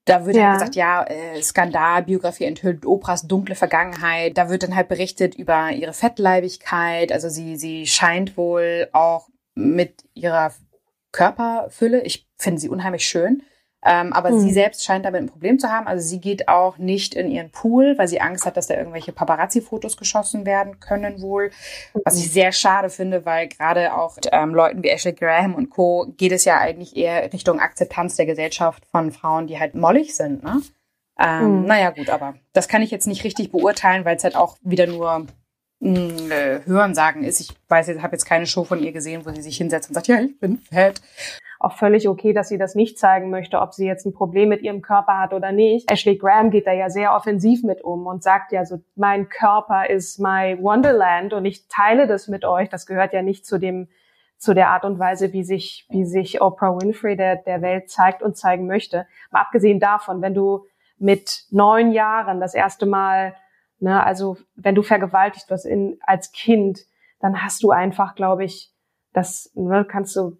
Da 0.04 0.24
wird 0.24 0.36
Ja. 0.36 0.44
halt 0.44 0.58
gesagt, 0.60 0.76
ja, 0.76 1.04
äh, 1.04 1.42
Skandal, 1.42 2.04
Biografie 2.04 2.44
enthüllt 2.44 2.86
Oprahs 2.86 3.26
dunkle 3.26 3.54
Vergangenheit. 3.54 4.38
Da 4.38 4.48
wird 4.48 4.62
dann 4.62 4.74
halt 4.74 4.88
berichtet 4.88 5.34
über 5.34 5.70
ihre 5.72 5.92
Fettleibigkeit. 5.92 7.12
Also 7.12 7.28
sie, 7.28 7.56
sie 7.56 7.86
scheint 7.86 8.36
wohl 8.36 8.88
auch 8.92 9.28
mit 9.54 10.04
ihrer 10.14 10.52
Körperfülle, 11.12 12.02
ich 12.02 12.26
finde 12.36 12.60
sie 12.60 12.68
unheimlich 12.68 13.04
schön, 13.06 13.42
ähm, 13.84 14.12
aber 14.12 14.30
Mhm. 14.30 14.40
sie 14.40 14.52
selbst 14.52 14.84
scheint 14.84 15.04
damit 15.04 15.22
ein 15.22 15.28
Problem 15.28 15.58
zu 15.58 15.70
haben. 15.70 15.86
Also 15.86 16.06
sie 16.06 16.20
geht 16.20 16.48
auch 16.48 16.78
nicht 16.78 17.14
in 17.14 17.30
ihren 17.30 17.50
Pool, 17.50 17.96
weil 17.96 18.08
sie 18.08 18.20
Angst 18.20 18.44
hat, 18.44 18.56
dass 18.56 18.66
da 18.66 18.74
irgendwelche 18.74 19.12
Paparazzi-Fotos 19.12 19.96
geschossen 19.96 20.44
werden 20.46 20.80
können 20.80 21.22
wohl. 21.22 21.50
Was 22.04 22.16
ich 22.18 22.32
sehr 22.32 22.50
schade 22.52 22.90
finde, 22.90 23.24
weil 23.24 23.48
gerade 23.48 23.94
auch 23.94 24.16
ähm, 24.32 24.54
Leuten 24.54 24.82
wie 24.82 24.88
Ashley 24.88 25.12
Graham 25.12 25.54
und 25.54 25.70
Co. 25.70 26.06
geht 26.16 26.32
es 26.32 26.44
ja 26.44 26.58
eigentlich 26.58 26.96
eher 26.96 27.32
Richtung 27.32 27.60
Akzeptanz 27.60 28.16
der 28.16 28.26
Gesellschaft 28.26 28.84
von 28.90 29.12
Frauen, 29.12 29.46
die 29.46 29.58
halt 29.60 29.74
mollig 29.74 30.16
sind. 30.16 30.42
Ne? 30.42 30.60
Ähm, 31.20 31.60
Mhm. 31.62 31.66
Naja 31.66 31.90
gut, 31.90 32.10
aber 32.10 32.34
das 32.52 32.68
kann 32.68 32.82
ich 32.82 32.90
jetzt 32.90 33.06
nicht 33.06 33.24
richtig 33.24 33.50
beurteilen, 33.52 34.04
weil 34.04 34.16
es 34.16 34.24
halt 34.24 34.36
auch 34.36 34.56
wieder 34.62 34.86
nur 34.86 35.26
mh, 35.80 36.34
äh, 36.34 36.60
Hörensagen 36.66 37.22
ist. 37.22 37.38
Ich 37.40 37.50
weiß 37.68 37.86
jetzt, 37.86 38.02
habe 38.02 38.14
jetzt 38.16 38.24
keine 38.24 38.46
Show 38.46 38.64
von 38.64 38.82
ihr 38.82 38.90
gesehen, 38.92 39.24
wo 39.24 39.30
sie 39.30 39.42
sich 39.42 39.56
hinsetzt 39.56 39.88
und 39.88 39.94
sagt, 39.94 40.08
ja, 40.08 40.20
ich 40.20 40.38
bin 40.40 40.58
fett. 40.58 41.00
Auch 41.60 41.72
völlig 41.72 42.08
okay, 42.08 42.32
dass 42.32 42.48
sie 42.48 42.58
das 42.58 42.76
nicht 42.76 42.98
zeigen 42.98 43.30
möchte, 43.30 43.60
ob 43.60 43.74
sie 43.74 43.86
jetzt 43.86 44.06
ein 44.06 44.12
Problem 44.12 44.48
mit 44.48 44.62
ihrem 44.62 44.80
Körper 44.80 45.18
hat 45.18 45.32
oder 45.32 45.50
nicht. 45.50 45.90
Ashley 45.90 46.16
Graham 46.16 46.50
geht 46.50 46.68
da 46.68 46.72
ja 46.72 46.88
sehr 46.88 47.14
offensiv 47.14 47.64
mit 47.64 47.82
um 47.82 48.06
und 48.06 48.22
sagt 48.22 48.52
ja 48.52 48.64
so, 48.64 48.80
mein 48.94 49.28
Körper 49.28 49.90
ist 49.90 50.20
my 50.20 50.56
Wonderland 50.60 51.32
und 51.32 51.44
ich 51.44 51.66
teile 51.66 52.06
das 52.06 52.28
mit 52.28 52.44
euch. 52.44 52.68
Das 52.68 52.86
gehört 52.86 53.12
ja 53.12 53.22
nicht 53.22 53.44
zu 53.44 53.58
dem, 53.58 53.88
zu 54.36 54.54
der 54.54 54.68
Art 54.68 54.84
und 54.84 55.00
Weise, 55.00 55.32
wie 55.32 55.42
sich, 55.42 55.84
wie 55.90 56.04
sich 56.04 56.40
Oprah 56.40 56.80
Winfrey 56.80 57.16
der, 57.16 57.36
der 57.36 57.60
Welt 57.60 57.90
zeigt 57.90 58.22
und 58.22 58.36
zeigen 58.36 58.68
möchte. 58.68 59.06
Mal 59.32 59.40
abgesehen 59.40 59.80
davon, 59.80 60.22
wenn 60.22 60.34
du 60.34 60.64
mit 60.98 61.44
neun 61.50 61.90
Jahren 61.90 62.40
das 62.40 62.54
erste 62.54 62.86
Mal, 62.86 63.34
ne, 63.80 64.02
also 64.04 64.36
wenn 64.54 64.76
du 64.76 64.82
vergewaltigt 64.82 65.50
wirst 65.50 65.66
in, 65.66 65.98
als 66.02 66.30
Kind, 66.30 66.80
dann 67.20 67.42
hast 67.42 67.64
du 67.64 67.72
einfach, 67.72 68.14
glaube 68.14 68.44
ich, 68.44 68.72
das 69.12 69.50
ne, 69.54 69.84
kannst 69.84 70.14
du 70.14 70.36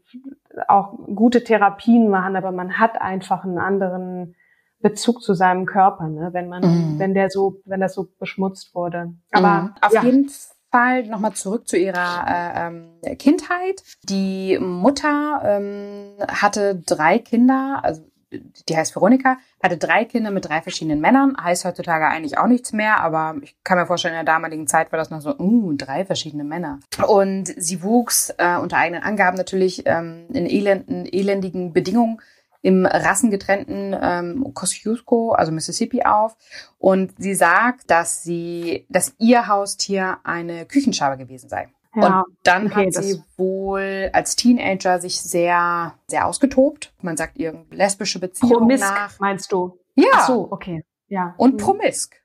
auch 0.68 0.94
gute 1.14 1.44
Therapien 1.44 2.08
machen, 2.08 2.36
aber 2.36 2.52
man 2.52 2.78
hat 2.78 3.00
einfach 3.00 3.44
einen 3.44 3.58
anderen 3.58 4.34
Bezug 4.80 5.22
zu 5.22 5.34
seinem 5.34 5.66
Körper, 5.66 6.08
ne, 6.08 6.30
wenn 6.32 6.48
man, 6.48 6.62
Mhm. 6.62 6.98
wenn 6.98 7.14
der 7.14 7.30
so, 7.30 7.60
wenn 7.64 7.80
das 7.80 7.94
so 7.94 8.08
beschmutzt 8.18 8.74
wurde. 8.74 9.14
Aber 9.32 9.62
Mhm. 9.62 9.74
auf 9.80 9.92
ja, 9.92 10.02
jeden 10.02 10.30
Fall 10.70 11.04
nochmal 11.06 11.32
zurück 11.32 11.66
zu 11.66 11.76
ihrer 11.76 12.24
äh, 12.28 12.66
ähm, 12.66 13.16
Kindheit. 13.18 13.82
Die 14.04 14.58
Mutter 14.60 15.40
ähm, 15.44 16.12
hatte 16.28 16.76
drei 16.86 17.18
Kinder, 17.18 17.80
also 17.82 18.02
die 18.30 18.76
heißt 18.76 18.94
Veronika, 18.94 19.38
hatte 19.62 19.76
drei 19.76 20.04
Kinder 20.04 20.30
mit 20.30 20.48
drei 20.48 20.60
verschiedenen 20.60 21.00
Männern. 21.00 21.36
Heißt 21.42 21.64
heutzutage 21.64 22.06
eigentlich 22.06 22.38
auch 22.38 22.46
nichts 22.46 22.72
mehr, 22.72 23.00
aber 23.00 23.36
ich 23.42 23.56
kann 23.64 23.78
mir 23.78 23.86
vorstellen, 23.86 24.14
in 24.14 24.24
der 24.24 24.32
damaligen 24.32 24.66
Zeit 24.66 24.92
war 24.92 24.98
das 24.98 25.10
noch 25.10 25.20
so, 25.20 25.36
uh, 25.38 25.72
drei 25.74 26.04
verschiedene 26.04 26.44
Männer. 26.44 26.80
Und 27.06 27.52
sie 27.56 27.82
wuchs 27.82 28.30
äh, 28.38 28.56
unter 28.56 28.76
eigenen 28.76 29.02
Angaben 29.02 29.36
natürlich 29.36 29.82
ähm, 29.86 30.26
in 30.32 30.46
elenden, 30.46 31.06
elendigen 31.06 31.72
Bedingungen 31.72 32.20
im 32.60 32.86
rassengetrennten 32.86 33.96
ähm, 34.00 34.52
Kosciuszko, 34.52 35.32
also 35.32 35.52
Mississippi, 35.52 36.02
auf. 36.02 36.36
Und 36.78 37.12
sie 37.18 37.34
sagt, 37.34 37.90
dass 37.90 38.22
sie, 38.22 38.86
dass 38.88 39.14
ihr 39.18 39.46
Haustier 39.46 40.18
eine 40.24 40.66
Küchenschabe 40.66 41.16
gewesen 41.16 41.48
sei. 41.48 41.68
Ja, 42.00 42.20
Und 42.20 42.36
dann 42.44 42.66
okay, 42.66 42.86
hat 42.86 42.94
sie 42.94 43.22
wohl 43.36 44.10
als 44.12 44.36
Teenager 44.36 45.00
sich 45.00 45.20
sehr, 45.20 45.94
sehr 46.06 46.26
ausgetobt. 46.26 46.92
Man 47.02 47.16
sagt 47.16 47.38
ihr 47.38 47.64
lesbische 47.70 48.18
Beziehungen 48.18 48.58
promisk 48.58 48.84
nach. 48.84 49.18
meinst 49.20 49.52
du? 49.52 49.78
Ja. 49.94 50.06
Ach 50.14 50.26
so, 50.26 50.48
okay, 50.50 50.84
ja. 51.08 51.34
Und 51.36 51.54
Mhm. 51.54 51.58
promisk. 51.58 52.16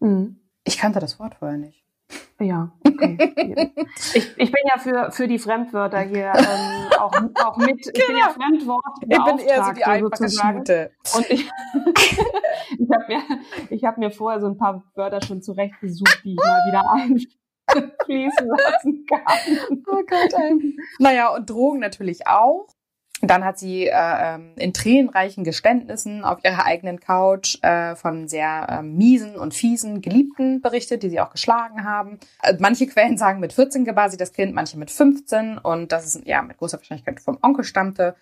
Mhm. 0.00 0.40
Ich 0.64 0.78
kannte 0.78 0.98
das 1.00 1.18
Wort 1.18 1.34
vorher 1.36 1.58
nicht. 1.58 1.82
Ja, 2.40 2.72
okay. 2.86 3.16
ich, 4.14 4.36
ich 4.36 4.52
bin 4.52 4.62
ja 4.66 4.78
für, 4.78 5.10
für 5.12 5.26
die 5.28 5.38
Fremdwörter 5.38 6.00
hier 6.00 6.32
ähm, 6.34 6.92
auch, 6.98 7.12
auch 7.44 7.56
mit, 7.56 7.86
ich 7.86 8.06
bin 8.06 8.16
ja 8.16 8.28
Fremdwort 8.30 8.82
sozusagen. 10.18 10.56
Schnute. 10.66 10.90
Und 11.16 11.30
ich, 11.30 11.50
ich 12.78 12.90
habe 12.90 13.04
mir, 13.08 13.22
ich 13.70 13.84
hab 13.84 13.98
mir 13.98 14.10
vorher 14.10 14.40
so 14.40 14.46
ein 14.46 14.56
paar 14.58 14.82
Wörter 14.94 15.22
schon 15.24 15.42
zurechtgesucht, 15.42 16.22
die 16.24 16.32
ich 16.32 16.36
mal 16.36 16.60
wieder 16.68 16.84
einfließen 17.74 18.48
lassen 18.48 19.06
kann. 19.06 19.78
Oh 19.86 20.02
Gott, 20.06 20.32
ey. 20.32 20.76
Naja, 20.98 21.28
und 21.28 21.48
Drogen 21.48 21.80
natürlich 21.80 22.26
auch. 22.26 22.66
Dann 23.20 23.44
hat 23.44 23.58
sie 23.58 23.86
äh, 23.86 23.92
ähm, 23.94 24.52
in 24.56 24.74
tränenreichen 24.74 25.44
Geständnissen 25.44 26.24
auf 26.24 26.44
ihrer 26.44 26.66
eigenen 26.66 27.00
Couch 27.00 27.56
äh, 27.62 27.94
von 27.94 28.28
sehr 28.28 28.66
äh, 28.68 28.82
miesen 28.82 29.36
und 29.36 29.54
fiesen 29.54 30.00
Geliebten 30.02 30.60
berichtet, 30.60 31.02
die 31.02 31.10
sie 31.10 31.20
auch 31.20 31.30
geschlagen 31.30 31.84
haben. 31.84 32.18
Äh, 32.42 32.54
manche 32.58 32.86
Quellen 32.86 33.16
sagen, 33.16 33.40
mit 33.40 33.52
14 33.52 33.84
gebar 33.84 34.10
sie 34.10 34.16
das 34.16 34.32
Kind, 34.32 34.54
manche 34.54 34.78
mit 34.78 34.90
15 34.90 35.58
und 35.58 35.92
das 35.92 36.06
ist 36.06 36.26
ja 36.26 36.42
mit 36.42 36.58
großer 36.58 36.78
Wahrscheinlichkeit 36.78 37.20
vom 37.20 37.38
Onkel 37.40 37.64
stammte. 37.64 38.16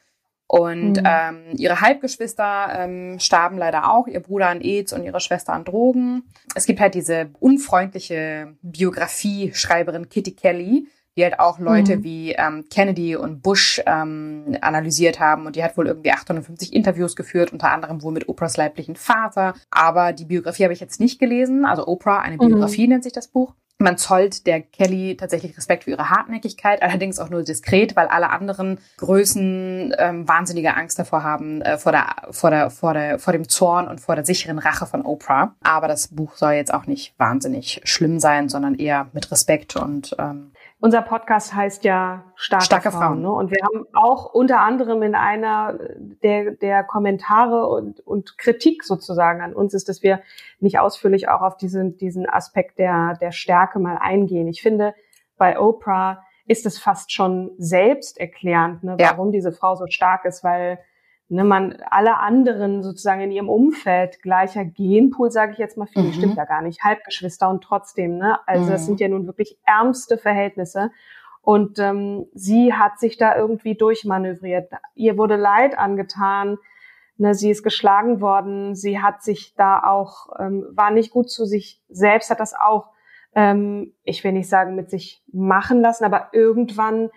Und 0.46 0.98
Mhm. 0.98 1.02
ähm, 1.06 1.42
ihre 1.56 1.80
Halbgeschwister 1.80 2.68
ähm, 2.76 3.18
starben 3.18 3.56
leider 3.56 3.90
auch, 3.90 4.06
ihr 4.06 4.20
Bruder 4.20 4.48
an 4.48 4.60
AIDS 4.60 4.92
und 4.92 5.02
ihre 5.02 5.18
Schwester 5.20 5.54
an 5.54 5.64
Drogen. 5.64 6.24
Es 6.54 6.66
gibt 6.66 6.78
halt 6.80 6.94
diese 6.94 7.30
unfreundliche 7.40 8.54
Biografie-Schreiberin 8.62 10.08
Kitty 10.08 10.32
Kelly, 10.34 10.88
die 11.16 11.24
halt 11.24 11.40
auch 11.40 11.58
Leute 11.58 11.98
Mhm. 11.98 12.04
wie 12.04 12.32
ähm, 12.32 12.64
Kennedy 12.70 13.16
und 13.16 13.42
Bush 13.42 13.82
ähm, 13.86 14.56
analysiert 14.62 15.20
haben. 15.20 15.46
Und 15.46 15.56
die 15.56 15.64
hat 15.64 15.76
wohl 15.76 15.86
irgendwie 15.86 16.10
850 16.12 16.72
Interviews 16.72 17.16
geführt, 17.16 17.52
unter 17.52 17.70
anderem 17.70 18.02
wohl 18.02 18.12
mit 18.12 18.28
Oprahs 18.28 18.56
leiblichen 18.56 18.96
Vater. 18.96 19.54
Aber 19.70 20.12
die 20.12 20.24
Biografie 20.24 20.64
habe 20.64 20.72
ich 20.72 20.80
jetzt 20.80 21.00
nicht 21.00 21.18
gelesen. 21.18 21.64
Also 21.66 21.86
Oprah, 21.86 22.20
eine 22.20 22.36
Mhm. 22.36 22.48
Biografie 22.48 22.88
nennt 22.88 23.04
sich 23.04 23.12
das 23.12 23.28
Buch. 23.28 23.54
Man 23.78 23.98
zollt 23.98 24.46
der 24.46 24.62
Kelly 24.62 25.16
tatsächlich 25.16 25.56
Respekt 25.56 25.84
für 25.84 25.90
ihre 25.90 26.08
Hartnäckigkeit, 26.08 26.82
allerdings 26.82 27.18
auch 27.18 27.30
nur 27.30 27.42
diskret, 27.42 27.96
weil 27.96 28.06
alle 28.06 28.30
anderen 28.30 28.78
Größen 28.98 29.94
ähm, 29.98 30.28
wahnsinnige 30.28 30.76
Angst 30.76 30.98
davor 31.00 31.24
haben, 31.24 31.62
äh, 31.62 31.78
vor, 31.78 31.90
der, 31.90 32.14
vor, 32.30 32.50
der, 32.50 32.70
vor, 32.70 32.94
der, 32.94 33.18
vor 33.18 33.32
dem 33.32 33.48
Zorn 33.48 33.88
und 33.88 34.00
vor 34.00 34.14
der 34.14 34.24
sicheren 34.24 34.58
Rache 34.58 34.86
von 34.86 35.02
Oprah. 35.02 35.56
Aber 35.62 35.88
das 35.88 36.08
Buch 36.08 36.36
soll 36.36 36.52
jetzt 36.52 36.72
auch 36.72 36.86
nicht 36.86 37.18
wahnsinnig 37.18 37.80
schlimm 37.84 38.20
sein, 38.20 38.48
sondern 38.48 38.76
eher 38.76 39.08
mit 39.12 39.32
Respekt 39.32 39.74
und 39.74 40.14
ähm, 40.18 40.51
unser 40.82 41.00
Podcast 41.00 41.54
heißt 41.54 41.84
ja 41.84 42.24
Starke, 42.34 42.64
Starke 42.64 42.90
Frauen. 42.90 43.00
Frauen. 43.00 43.22
Ne? 43.22 43.30
Und 43.30 43.50
wir 43.52 43.62
haben 43.62 43.86
auch 43.92 44.34
unter 44.34 44.60
anderem 44.60 45.02
in 45.02 45.14
einer 45.14 45.78
der, 46.24 46.56
der 46.56 46.82
Kommentare 46.82 47.68
und, 47.68 48.00
und 48.00 48.36
Kritik 48.36 48.82
sozusagen 48.82 49.42
an 49.42 49.54
uns 49.54 49.74
ist, 49.74 49.88
dass 49.88 50.02
wir 50.02 50.22
nicht 50.58 50.80
ausführlich 50.80 51.28
auch 51.28 51.40
auf 51.40 51.56
diesen, 51.56 51.98
diesen 51.98 52.28
Aspekt 52.28 52.80
der, 52.80 53.16
der 53.20 53.30
Stärke 53.30 53.78
mal 53.78 53.96
eingehen. 53.96 54.48
Ich 54.48 54.60
finde, 54.60 54.92
bei 55.38 55.56
Oprah 55.56 56.24
ist 56.46 56.66
es 56.66 56.80
fast 56.80 57.12
schon 57.12 57.52
selbsterklärend, 57.58 58.82
ne, 58.82 58.96
warum 58.98 59.28
ja. 59.28 59.32
diese 59.34 59.52
Frau 59.52 59.76
so 59.76 59.86
stark 59.86 60.24
ist, 60.24 60.42
weil 60.42 60.80
ne, 61.32 61.44
man 61.44 61.78
alle 61.90 62.18
anderen 62.18 62.82
sozusagen 62.82 63.22
in 63.22 63.30
ihrem 63.30 63.48
Umfeld 63.48 64.20
gleicher 64.22 64.64
Genpool, 64.64 65.30
sage 65.30 65.52
ich 65.52 65.58
jetzt 65.58 65.78
mal, 65.78 65.86
viel, 65.86 66.02
mhm. 66.02 66.12
stimmt 66.12 66.36
ja 66.36 66.44
gar 66.44 66.60
nicht, 66.60 66.84
Halbgeschwister 66.84 67.48
und 67.48 67.64
trotzdem, 67.64 68.18
ne? 68.18 68.38
Also 68.46 68.66
mhm. 68.66 68.70
das 68.70 68.86
sind 68.86 69.00
ja 69.00 69.08
nun 69.08 69.26
wirklich 69.26 69.58
ärmste 69.64 70.18
Verhältnisse. 70.18 70.90
Und 71.40 71.78
ähm, 71.80 72.26
sie 72.34 72.72
hat 72.74 73.00
sich 73.00 73.16
da 73.16 73.34
irgendwie 73.34 73.74
durchmanövriert. 73.74 74.70
Ihr 74.94 75.18
wurde 75.18 75.36
Leid 75.36 75.76
angetan. 75.76 76.58
Ne, 77.16 77.34
sie 77.34 77.50
ist 77.50 77.64
geschlagen 77.64 78.20
worden. 78.20 78.76
Sie 78.76 79.00
hat 79.00 79.22
sich 79.22 79.54
da 79.56 79.82
auch, 79.82 80.28
ähm, 80.38 80.66
war 80.70 80.90
nicht 80.90 81.10
gut 81.10 81.30
zu 81.30 81.46
sich 81.46 81.82
selbst, 81.88 82.30
hat 82.30 82.40
das 82.40 82.54
auch, 82.54 82.90
ähm, 83.34 83.92
ich 84.04 84.22
will 84.22 84.32
nicht 84.32 84.48
sagen, 84.48 84.76
mit 84.76 84.88
sich 84.88 85.24
machen 85.32 85.80
lassen, 85.80 86.04
aber 86.04 86.28
irgendwann 86.32 87.10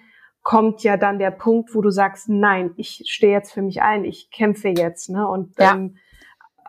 kommt 0.46 0.84
ja 0.84 0.96
dann 0.96 1.18
der 1.18 1.32
Punkt, 1.32 1.74
wo 1.74 1.82
du 1.82 1.90
sagst, 1.90 2.30
nein, 2.30 2.70
ich 2.78 3.02
stehe 3.08 3.34
jetzt 3.34 3.52
für 3.52 3.64
mich 3.64 3.82
ein, 3.82 4.06
ich 4.06 4.30
kämpfe 4.30 4.70
jetzt. 4.70 5.10
Ne? 5.10 5.28
Und 5.28 5.58
ja. 5.58 5.74
ähm, 5.74 5.98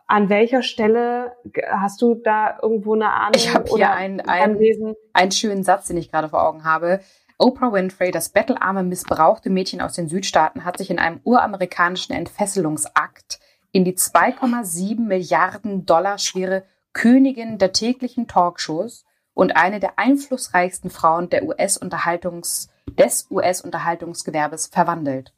an 0.07 0.31
welcher 0.31 0.63
Stelle 0.63 1.37
hast 1.71 2.01
du 2.01 2.15
da 2.15 2.59
irgendwo 2.63 2.95
eine 2.95 3.13
Ahnung? 3.13 3.33
Ich 3.37 3.53
habe 3.53 3.69
hier 3.69 3.93
einen, 3.93 4.21
einen, 4.21 4.97
einen 5.13 5.31
schönen 5.31 5.63
Satz, 5.63 5.89
den 5.89 5.99
ich 5.99 6.11
gerade 6.11 6.31
vor 6.31 6.49
Augen 6.49 6.65
habe. 6.65 7.01
Oprah 7.37 7.71
Winfrey, 7.71 8.11
das 8.11 8.31
bettelarme, 8.31 8.83
missbrauchte 8.83 9.51
Mädchen 9.51 9.83
aus 9.83 9.93
den 9.93 10.09
Südstaaten, 10.09 10.65
hat 10.65 10.79
sich 10.79 10.91
in 10.91 10.99
einem 10.99 11.21
uramerikanischen 11.23 12.17
Entfesselungsakt 12.17 13.41
in 13.73 13.85
die 13.85 13.95
2,7 13.95 15.01
Milliarden 15.01 15.85
Dollar 15.85 16.17
schwere 16.17 16.65
Königin 16.95 17.59
der 17.59 17.75
täglichen 17.75 18.27
Talkshows 18.27 19.05
und 19.35 19.55
eine 19.55 19.81
der 19.81 19.99
einflussreichsten 19.99 20.89
Frauen 20.89 21.29
der 21.29 21.43
US-Unterhaltungs- 21.43 22.71
des 22.89 23.29
US-Unterhaltungsgewerbes 23.31 24.69
verwandelt. 24.69 25.33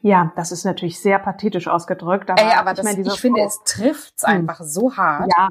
Ja, 0.00 0.32
das 0.36 0.52
ist 0.52 0.64
natürlich 0.64 1.00
sehr 1.00 1.18
pathetisch 1.18 1.68
ausgedrückt. 1.68 2.30
Aber, 2.30 2.40
Ey, 2.40 2.52
aber 2.54 2.70
ich, 2.70 2.76
das, 2.76 2.84
meine, 2.84 3.00
ich 3.02 3.20
finde, 3.20 3.42
es 3.42 3.62
trifft's 3.64 4.22
hm. 4.22 4.34
einfach 4.34 4.60
so 4.62 4.96
hart. 4.96 5.30
Ja, 5.36 5.48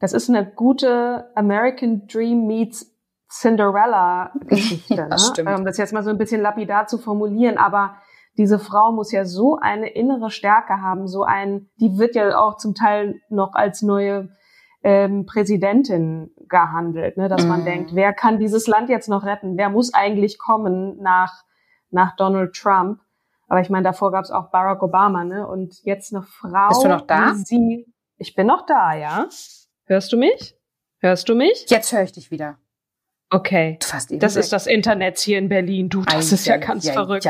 das 0.00 0.12
ist 0.12 0.28
eine 0.28 0.46
gute 0.46 1.30
American 1.34 2.06
Dream 2.06 2.46
meets 2.46 2.94
Cinderella-Geschichte. 3.30 4.94
ja, 4.94 5.08
das 5.08 5.22
ne? 5.22 5.32
stimmt. 5.32 5.50
Ähm, 5.50 5.64
das 5.64 5.76
jetzt 5.76 5.92
mal 5.92 6.02
so 6.02 6.10
ein 6.10 6.18
bisschen 6.18 6.40
lapidar 6.40 6.86
zu 6.86 6.98
formulieren, 6.98 7.58
aber 7.58 7.96
diese 8.36 8.58
Frau 8.58 8.92
muss 8.92 9.12
ja 9.12 9.24
so 9.24 9.56
eine 9.56 9.90
innere 9.90 10.30
Stärke 10.30 10.80
haben, 10.80 11.08
so 11.08 11.24
ein, 11.24 11.68
die 11.80 11.98
wird 11.98 12.14
ja 12.14 12.38
auch 12.38 12.56
zum 12.56 12.74
Teil 12.74 13.20
noch 13.28 13.54
als 13.54 13.82
neue 13.82 14.30
ähm, 14.82 15.26
Präsidentin 15.26 16.30
gehandelt, 16.48 17.16
ne? 17.16 17.28
dass 17.28 17.44
man 17.44 17.60
mhm. 17.60 17.64
denkt, 17.64 17.94
wer 17.94 18.12
kann 18.12 18.38
dieses 18.38 18.66
Land 18.66 18.88
jetzt 18.88 19.08
noch 19.08 19.24
retten? 19.24 19.56
Wer 19.56 19.70
muss 19.70 19.92
eigentlich 19.92 20.38
kommen 20.38 21.00
nach, 21.00 21.44
nach 21.90 22.16
Donald 22.16 22.54
Trump? 22.54 23.00
Aber 23.48 23.60
ich 23.60 23.70
meine, 23.70 23.84
davor 23.84 24.12
gab 24.12 24.24
es 24.24 24.30
auch 24.30 24.50
Barack 24.50 24.82
Obama, 24.82 25.24
ne? 25.24 25.46
Und 25.46 25.82
jetzt 25.84 26.14
eine 26.14 26.22
Frau. 26.22 26.68
Bist 26.68 26.84
du 26.84 26.88
noch 26.88 27.06
da? 27.06 27.34
Sie, 27.34 27.86
ich 28.18 28.34
bin 28.34 28.46
noch 28.46 28.66
da, 28.66 28.94
ja. 28.94 29.26
Hörst 29.86 30.12
du 30.12 30.18
mich? 30.18 30.54
Hörst 30.98 31.28
du 31.28 31.34
mich? 31.34 31.64
Jetzt 31.68 31.92
höre 31.92 32.02
ich 32.02 32.12
dich 32.12 32.30
wieder. 32.30 32.58
Okay. 33.30 33.78
Fast 33.82 34.10
das 34.22 34.34
weg. 34.34 34.40
ist 34.40 34.52
das 34.52 34.66
Internet 34.66 35.18
hier 35.18 35.38
in 35.38 35.48
Berlin. 35.48 35.88
Du, 35.88 36.02
das 36.02 36.30
ei, 36.30 36.34
ist 36.34 36.46
ja 36.46 36.56
ganz 36.58 36.86
ei, 36.88 36.92
verrückt. 36.92 37.26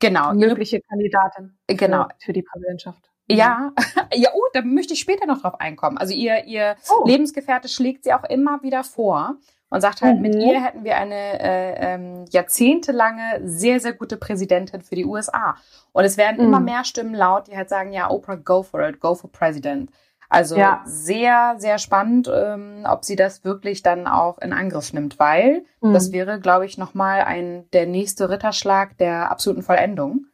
genau. 0.00 0.34
Mögliche 0.34 0.80
Kandidatin 0.80 1.56
genau. 1.68 2.04
für, 2.04 2.26
für 2.26 2.32
die 2.32 2.42
Präsidentschaft. 2.42 3.08
Ja, 3.30 3.72
ja, 4.14 4.30
oh, 4.34 4.42
da 4.52 4.62
möchte 4.62 4.94
ich 4.94 5.00
später 5.00 5.26
noch 5.26 5.42
drauf 5.42 5.60
einkommen. 5.60 5.98
Also 5.98 6.14
ihr, 6.14 6.44
ihr 6.44 6.76
oh. 6.90 7.06
Lebensgefährte 7.06 7.68
schlägt 7.68 8.04
sie 8.04 8.12
auch 8.12 8.24
immer 8.24 8.62
wieder 8.62 8.84
vor 8.84 9.36
und 9.70 9.80
sagt 9.80 10.02
halt, 10.02 10.16
mhm. 10.16 10.22
mit 10.22 10.34
ihr 10.34 10.62
hätten 10.64 10.84
wir 10.84 10.96
eine 10.96 11.40
äh, 11.40 11.94
ähm, 11.94 12.24
jahrzehntelange, 12.30 13.40
sehr, 13.44 13.80
sehr 13.80 13.92
gute 13.92 14.16
Präsidentin 14.16 14.80
für 14.80 14.94
die 14.94 15.04
USA. 15.04 15.56
Und 15.92 16.04
es 16.04 16.16
werden 16.16 16.38
mhm. 16.38 16.44
immer 16.44 16.60
mehr 16.60 16.84
Stimmen 16.84 17.14
laut, 17.14 17.48
die 17.48 17.56
halt 17.56 17.68
sagen, 17.68 17.92
ja, 17.92 18.10
Oprah, 18.10 18.36
go 18.36 18.62
for 18.62 18.86
it, 18.88 19.00
go 19.00 19.14
for 19.14 19.30
President. 19.30 19.90
Also 20.30 20.56
ja. 20.56 20.82
sehr, 20.84 21.54
sehr 21.58 21.78
spannend, 21.78 22.30
ähm, 22.32 22.84
ob 22.86 23.04
sie 23.04 23.16
das 23.16 23.44
wirklich 23.44 23.82
dann 23.82 24.06
auch 24.06 24.38
in 24.38 24.52
Angriff 24.52 24.92
nimmt, 24.92 25.18
weil 25.18 25.64
mhm. 25.80 25.94
das 25.94 26.12
wäre, 26.12 26.38
glaube 26.38 26.66
ich, 26.66 26.76
nochmal 26.76 27.22
ein 27.22 27.68
der 27.72 27.86
nächste 27.86 28.28
Ritterschlag 28.28 28.98
der 28.98 29.30
absoluten 29.30 29.62
Vollendung. 29.62 30.26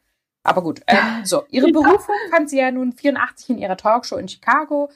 Aber 0.45 0.61
gut, 0.61 0.81
ähm, 0.87 1.25
so, 1.25 1.43
ihre 1.49 1.71
Berufung 1.71 2.15
fand 2.31 2.49
sie 2.49 2.59
ja 2.59 2.71
nun 2.71 2.93
84 2.93 3.49
in 3.49 3.57
ihrer 3.57 3.75
Talkshow 3.75 4.15
in 4.15 4.29
Chicago. 4.29 4.89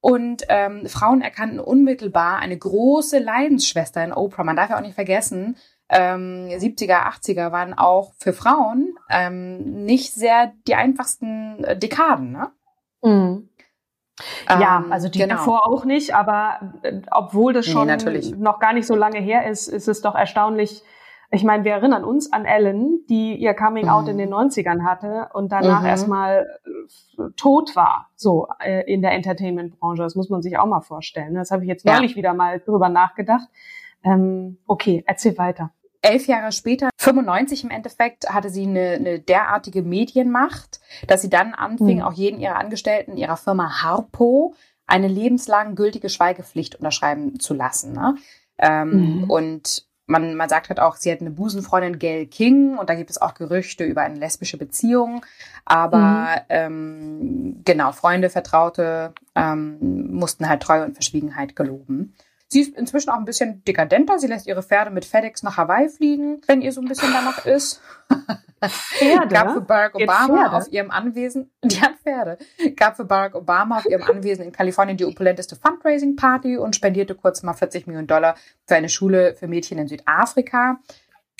Und 0.00 0.44
ähm, 0.48 0.86
Frauen 0.86 1.22
erkannten 1.22 1.60
unmittelbar 1.60 2.38
eine 2.38 2.58
große 2.58 3.18
Leidensschwester 3.18 4.04
in 4.04 4.12
Oprah. 4.12 4.44
Man 4.44 4.56
darf 4.56 4.68
ja 4.68 4.76
auch 4.76 4.82
nicht 4.82 4.94
vergessen, 4.94 5.56
ähm, 5.88 6.48
70er, 6.48 7.06
80er 7.06 7.52
waren 7.52 7.72
auch 7.72 8.12
für 8.18 8.32
Frauen 8.32 8.96
ähm, 9.10 9.84
nicht 9.84 10.12
sehr 10.12 10.52
die 10.66 10.74
einfachsten 10.74 11.62
äh, 11.64 11.78
Dekaden. 11.78 12.32
Ne? 12.32 12.50
Mhm. 13.02 13.48
Ja, 14.48 14.82
ähm, 14.84 14.92
also 14.92 15.08
die 15.08 15.18
genau. 15.18 15.36
davor 15.36 15.66
auch 15.66 15.84
nicht, 15.84 16.14
aber 16.14 16.74
äh, 16.82 17.00
obwohl 17.10 17.52
das 17.52 17.66
schon 17.66 17.88
nee, 17.88 18.34
noch 18.36 18.60
gar 18.60 18.72
nicht 18.72 18.86
so 18.86 18.94
lange 18.94 19.20
her 19.20 19.48
ist, 19.48 19.68
ist 19.68 19.88
es 19.88 20.02
doch 20.02 20.14
erstaunlich, 20.14 20.82
ich 21.34 21.44
meine, 21.44 21.64
wir 21.64 21.72
erinnern 21.72 22.04
uns 22.04 22.32
an 22.32 22.44
Ellen, 22.44 23.00
die 23.08 23.34
ihr 23.34 23.54
Coming 23.54 23.88
Out 23.88 24.04
mhm. 24.04 24.10
in 24.10 24.18
den 24.18 24.34
90ern 24.34 24.84
hatte 24.84 25.28
und 25.32 25.52
danach 25.52 25.80
mhm. 25.80 25.86
erstmal 25.86 26.46
äh, 26.64 27.22
tot 27.36 27.74
war, 27.76 28.10
so 28.14 28.48
äh, 28.60 28.90
in 28.92 29.02
der 29.02 29.12
Entertainment-Branche. 29.12 30.02
Das 30.02 30.14
muss 30.14 30.30
man 30.30 30.42
sich 30.42 30.58
auch 30.58 30.66
mal 30.66 30.80
vorstellen. 30.80 31.34
Das 31.34 31.50
habe 31.50 31.64
ich 31.64 31.68
jetzt 31.68 31.84
neulich 31.84 32.12
ja. 32.12 32.16
wieder 32.16 32.34
mal 32.34 32.60
drüber 32.60 32.88
nachgedacht. 32.88 33.48
Ähm, 34.04 34.58
okay, 34.66 35.02
erzähl 35.06 35.36
weiter. 35.38 35.70
Elf 36.02 36.26
Jahre 36.26 36.52
später, 36.52 36.90
95 36.98 37.64
im 37.64 37.70
Endeffekt, 37.70 38.28
hatte 38.28 38.50
sie 38.50 38.66
eine, 38.66 38.90
eine 38.92 39.20
derartige 39.20 39.82
Medienmacht, 39.82 40.80
dass 41.08 41.22
sie 41.22 41.30
dann 41.30 41.54
anfing, 41.54 41.98
mhm. 41.98 42.02
auch 42.02 42.12
jeden 42.12 42.40
ihrer 42.40 42.56
Angestellten 42.56 43.16
ihrer 43.16 43.38
Firma 43.38 43.82
Harpo 43.82 44.54
eine 44.86 45.08
lebenslang 45.08 45.74
gültige 45.74 46.10
Schweigepflicht 46.10 46.76
unterschreiben 46.76 47.40
zu 47.40 47.54
lassen. 47.54 47.94
Ne? 47.94 48.16
Ähm, 48.58 49.20
mhm. 49.22 49.30
Und 49.30 49.86
man, 50.06 50.34
man 50.34 50.48
sagt 50.48 50.68
halt 50.68 50.80
auch, 50.80 50.96
sie 50.96 51.10
hat 51.10 51.20
eine 51.20 51.30
Busenfreundin 51.30 51.98
Gail 51.98 52.26
King 52.26 52.76
und 52.76 52.90
da 52.90 52.94
gibt 52.94 53.10
es 53.10 53.20
auch 53.20 53.34
Gerüchte 53.34 53.84
über 53.84 54.02
eine 54.02 54.18
lesbische 54.18 54.58
Beziehung. 54.58 55.24
Aber 55.64 56.26
mhm. 56.26 56.40
ähm, 56.48 57.62
genau, 57.64 57.92
Freunde, 57.92 58.28
Vertraute 58.30 59.14
ähm, 59.34 60.12
mussten 60.12 60.48
halt 60.48 60.62
Treue 60.62 60.84
und 60.84 60.94
Verschwiegenheit 60.94 61.56
geloben. 61.56 62.14
Sie 62.54 62.60
ist 62.60 62.76
inzwischen 62.76 63.10
auch 63.10 63.16
ein 63.16 63.24
bisschen 63.24 63.64
dekadenter. 63.64 64.20
Sie 64.20 64.28
lässt 64.28 64.46
ihre 64.46 64.62
Pferde 64.62 64.92
mit 64.92 65.04
FedEx 65.04 65.42
nach 65.42 65.56
Hawaii 65.56 65.88
fliegen, 65.88 66.40
wenn 66.46 66.62
ihr 66.62 66.70
so 66.70 66.80
ein 66.80 66.86
bisschen 66.86 67.12
danach 67.12 67.44
ist. 67.46 67.82
Pferde? 68.68 69.26
Gab 69.26 69.50
für 69.50 69.60
Barack 69.60 69.96
Obama 69.96 70.56
auf 70.56 70.70
ihrem 70.70 70.92
Anwesen, 70.92 71.50
die 71.64 71.80
hat 71.82 71.96
Pferde, 72.04 72.38
gab 72.76 72.94
für 72.94 73.04
Barack 73.04 73.34
Obama 73.34 73.78
auf 73.78 73.86
ihrem 73.86 74.04
Anwesen 74.04 74.44
in 74.44 74.52
Kalifornien 74.52 74.96
die 74.96 75.04
opulenteste 75.04 75.56
Fundraising-Party 75.56 76.56
und 76.56 76.76
spendierte 76.76 77.16
kurz 77.16 77.42
mal 77.42 77.54
40 77.54 77.88
Millionen 77.88 78.06
Dollar 78.06 78.36
für 78.68 78.76
eine 78.76 78.88
Schule 78.88 79.34
für 79.34 79.48
Mädchen 79.48 79.78
in 79.78 79.88
Südafrika. 79.88 80.78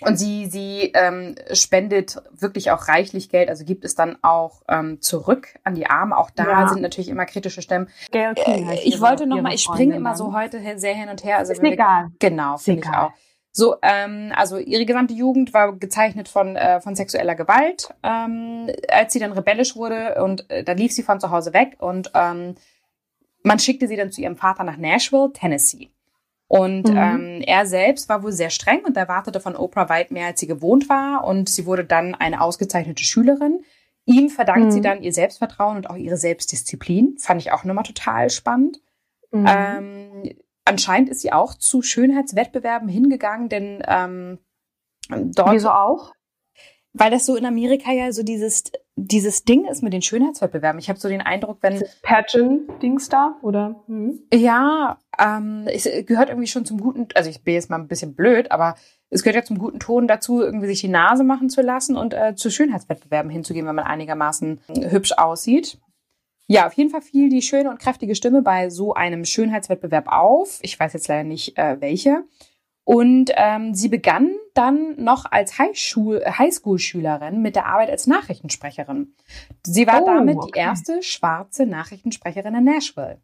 Und 0.03 0.19
sie, 0.19 0.47
sie 0.47 0.91
ähm, 0.95 1.37
spendet 1.53 2.21
wirklich 2.33 2.73
auch 2.73 2.89
reichlich 2.89 3.29
Geld, 3.29 3.49
also 3.49 3.65
gibt 3.65 3.85
es 3.85 3.95
dann 3.95 4.19
auch 4.23 4.63
ähm, 4.69 5.01
zurück 5.01 5.55
an 5.63 5.77
die 5.77 5.87
Arme. 5.87 6.17
Auch 6.17 6.31
da 6.31 6.63
ja. 6.63 6.69
sind 6.69 6.83
natürlich 6.83 7.09
immer 7.09 7.27
kritische 7.27 7.63
Stimmen. 7.63 7.89
Gail 8.11 8.35
King 8.35 8.69
äh, 8.71 8.81
ich 8.83 9.01
wollte 9.01 9.27
noch 9.27 9.41
mal, 9.41 9.55
ich 9.55 9.63
springe 9.63 9.95
immer 9.95 10.17
so 10.17 10.35
heute 10.35 10.61
sehr 10.79 10.95
hin 10.95 11.09
und 11.09 11.23
her. 11.23 11.39
Also 11.39 11.53
ist 11.53 11.63
egal. 11.63 12.07
Wir, 12.19 12.31
genau, 12.31 12.57
finde 12.57 12.83
ich 12.83 12.97
auch. 12.97 13.13
So, 13.53 13.77
ähm, 13.83 14.33
also 14.35 14.59
ihre 14.59 14.85
gesamte 14.85 15.15
Jugend 15.15 15.55
war 15.55 15.77
gezeichnet 15.77 16.29
von, 16.29 16.57
äh, 16.57 16.81
von 16.81 16.97
sexueller 16.97 17.37
Gewalt. 17.37 17.95
Ähm, 18.03 18.69
als 18.89 19.13
sie 19.13 19.21
dann 19.21 19.31
rebellisch 19.31 19.77
wurde 19.77 20.21
und 20.25 20.51
äh, 20.51 20.65
da 20.65 20.73
lief 20.73 20.93
sie 20.93 21.05
von 21.05 21.21
zu 21.21 21.31
Hause 21.31 21.55
weg 21.55 21.77
und 21.79 22.11
ähm, 22.15 22.57
man 23.45 23.61
schickte 23.61 23.87
sie 23.87 23.95
dann 23.95 24.11
zu 24.11 24.23
ihrem 24.23 24.37
Vater 24.37 24.65
nach 24.65 24.77
Nashville, 24.77 25.31
Tennessee. 25.33 25.94
Und 26.47 26.89
mhm. 26.89 26.97
ähm, 26.97 27.43
er 27.47 27.67
selbst 27.67 28.09
war 28.09 28.23
wohl 28.23 28.33
sehr 28.33 28.51
streng 28.51 28.85
und 28.85 28.97
erwartete 28.97 29.41
von 29.41 29.57
Oprah 29.57 29.89
weit 29.89 30.11
mehr, 30.11 30.27
als 30.27 30.41
sie 30.41 30.47
gewohnt 30.47 30.89
war. 30.89 31.25
Und 31.25 31.49
sie 31.49 31.67
wurde 31.67 31.85
dann 31.85 32.15
eine 32.15 32.41
ausgezeichnete 32.41 33.03
Schülerin. 33.03 33.65
Ihm 34.05 34.29
verdankt 34.29 34.67
mhm. 34.67 34.71
sie 34.71 34.81
dann 34.81 35.03
ihr 35.03 35.13
Selbstvertrauen 35.13 35.77
und 35.77 35.89
auch 35.89 35.97
ihre 35.97 36.19
Selbstdisziplin. 36.19 37.17
Fand 37.19 37.41
ich 37.41 37.53
auch 37.53 37.65
nochmal 37.65 37.85
total 37.85 38.29
spannend. 38.31 38.81
Mhm. 39.31 39.47
Ähm, 39.49 40.37
anscheinend 40.65 41.09
ist 41.09 41.23
sie 41.23 41.33
auch 41.33 41.55
zu 41.55 41.83
Schönheitswettbewerben 41.83 42.89
hingegangen, 42.89 43.49
denn 43.49 43.83
ähm, 43.87 44.39
dort. 45.09 45.53
Wieso 45.53 45.71
auch? 45.71 46.13
Weil 46.97 47.11
das 47.11 47.27
so 47.27 47.35
in 47.35 47.45
Amerika 47.45 47.93
ja 47.93 48.13
so 48.13 48.23
dieses, 48.23 48.71
dieses 48.95 49.45
Ding 49.45 49.67
ist 49.67 49.83
mit 49.83 49.93
den 49.93 50.01
Schönheitswettbewerben. 50.01 50.79
Ich 50.79 50.89
habe 50.89 50.99
so 50.99 51.09
den 51.09 51.21
Eindruck, 51.21 51.59
wenn. 51.61 51.83
Pageant-Dings 52.03 53.09
da, 53.09 53.37
oder? 53.43 53.83
Hm? 53.87 54.21
Ja, 54.33 54.99
ähm, 55.19 55.65
es 55.67 55.89
gehört 56.07 56.29
irgendwie 56.29 56.47
schon 56.47 56.65
zum 56.65 56.81
guten, 56.81 57.09
also 57.15 57.29
ich 57.29 57.43
bin 57.43 57.55
jetzt 57.55 57.69
mal 57.69 57.81
ein 57.81 57.89
bisschen 57.89 58.15
blöd, 58.15 58.53
aber 58.53 58.77
es 59.11 59.25
gehört 59.25 59.37
ja 59.37 59.45
zum 59.45 59.59
guten 59.59 59.81
Ton 59.81 60.07
dazu, 60.07 60.41
irgendwie 60.41 60.69
sich 60.69 60.81
die 60.81 60.89
Nase 60.89 61.25
machen 61.25 61.51
zu 61.51 61.63
lassen 61.63 61.97
und 61.97 62.15
äh, 62.15 62.37
zu 62.37 62.49
Schönheitswettbewerben 62.49 63.31
hinzugehen, 63.31 63.67
wenn 63.67 63.75
man 63.75 63.87
einigermaßen 63.87 64.61
hübsch 64.89 65.13
aussieht. 65.13 65.79
Ja, 66.47 66.67
auf 66.67 66.75
jeden 66.75 66.91
Fall 66.91 67.03
fiel 67.03 67.29
die 67.29 67.43
schöne 67.43 67.71
und 67.71 67.81
kräftige 67.81 68.15
Stimme 68.15 68.43
bei 68.43 68.71
so 68.71 68.95
einem 68.95 69.25
Schönheitswettbewerb 69.25 70.07
auf. 70.09 70.59
Ich 70.63 70.79
weiß 70.79 70.93
jetzt 70.93 71.09
leider 71.09 71.25
nicht, 71.25 71.57
äh, 71.59 71.81
welche. 71.81 72.25
Und 72.85 73.33
ähm, 73.35 73.75
sie 73.75 73.89
begann 73.89 74.37
dann 74.53 75.03
noch 75.03 75.25
als 75.31 75.59
Highschool-Schülerin 75.59 77.41
mit 77.41 77.57
der 77.57 77.67
Arbeit 77.67 77.91
als 77.91 78.07
Nachrichtensprecherin. 78.07 79.15
Sie 79.65 79.87
war 79.87 80.03
oh, 80.03 80.07
damit 80.07 80.37
okay. 80.37 80.51
die 80.53 80.59
erste 80.59 81.03
schwarze 81.03 81.65
Nachrichtensprecherin 81.65 82.55
in 82.55 82.65
Nashville. 82.65 83.21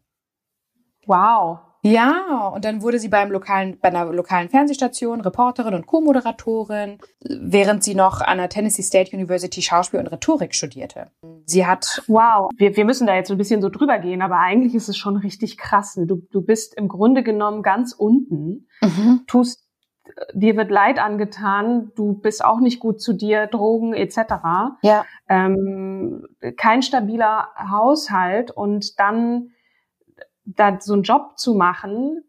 Wow. 1.05 1.59
Ja, 1.83 2.51
und 2.53 2.63
dann 2.63 2.81
wurde 2.81 2.99
sie 2.99 3.09
beim 3.09 3.31
lokalen, 3.31 3.79
bei 3.79 3.89
einer 3.89 4.05
lokalen 4.05 4.49
Fernsehstation 4.49 5.21
Reporterin 5.21 5.73
und 5.73 5.87
Co-Moderatorin, 5.87 6.99
während 7.21 7.83
sie 7.83 7.95
noch 7.95 8.21
an 8.21 8.37
der 8.37 8.49
Tennessee 8.49 8.83
State 8.83 9.15
University 9.15 9.61
Schauspiel 9.61 9.99
und 9.99 10.07
Rhetorik 10.07 10.53
studierte. 10.53 11.11
Sie 11.45 11.65
hat. 11.65 12.03
Wow, 12.07 12.51
wir, 12.55 12.75
wir 12.75 12.85
müssen 12.85 13.07
da 13.07 13.15
jetzt 13.15 13.29
so 13.29 13.33
ein 13.33 13.39
bisschen 13.39 13.61
so 13.61 13.69
drüber 13.69 13.97
gehen, 13.97 14.21
aber 14.21 14.37
eigentlich 14.37 14.75
ist 14.75 14.89
es 14.89 14.97
schon 14.97 15.17
richtig 15.17 15.57
krass. 15.57 15.95
Du, 15.97 16.21
du 16.31 16.41
bist 16.41 16.75
im 16.75 16.87
Grunde 16.87 17.23
genommen 17.23 17.63
ganz 17.63 17.93
unten, 17.93 18.67
mhm. 18.81 19.21
tust 19.25 19.67
dir 20.33 20.57
wird 20.57 20.71
Leid 20.71 20.99
angetan, 20.99 21.91
du 21.95 22.13
bist 22.13 22.43
auch 22.43 22.59
nicht 22.59 22.79
gut 22.79 23.01
zu 23.01 23.13
dir, 23.13 23.47
Drogen 23.47 23.93
etc. 23.93 24.17
Ja. 24.81 25.05
Ähm, 25.29 26.27
kein 26.57 26.81
stabiler 26.81 27.49
Haushalt 27.55 28.51
und 28.51 28.99
dann 28.99 29.51
da 30.45 30.77
so 30.79 30.93
einen 30.93 31.03
Job 31.03 31.37
zu 31.37 31.53
machen, 31.53 32.23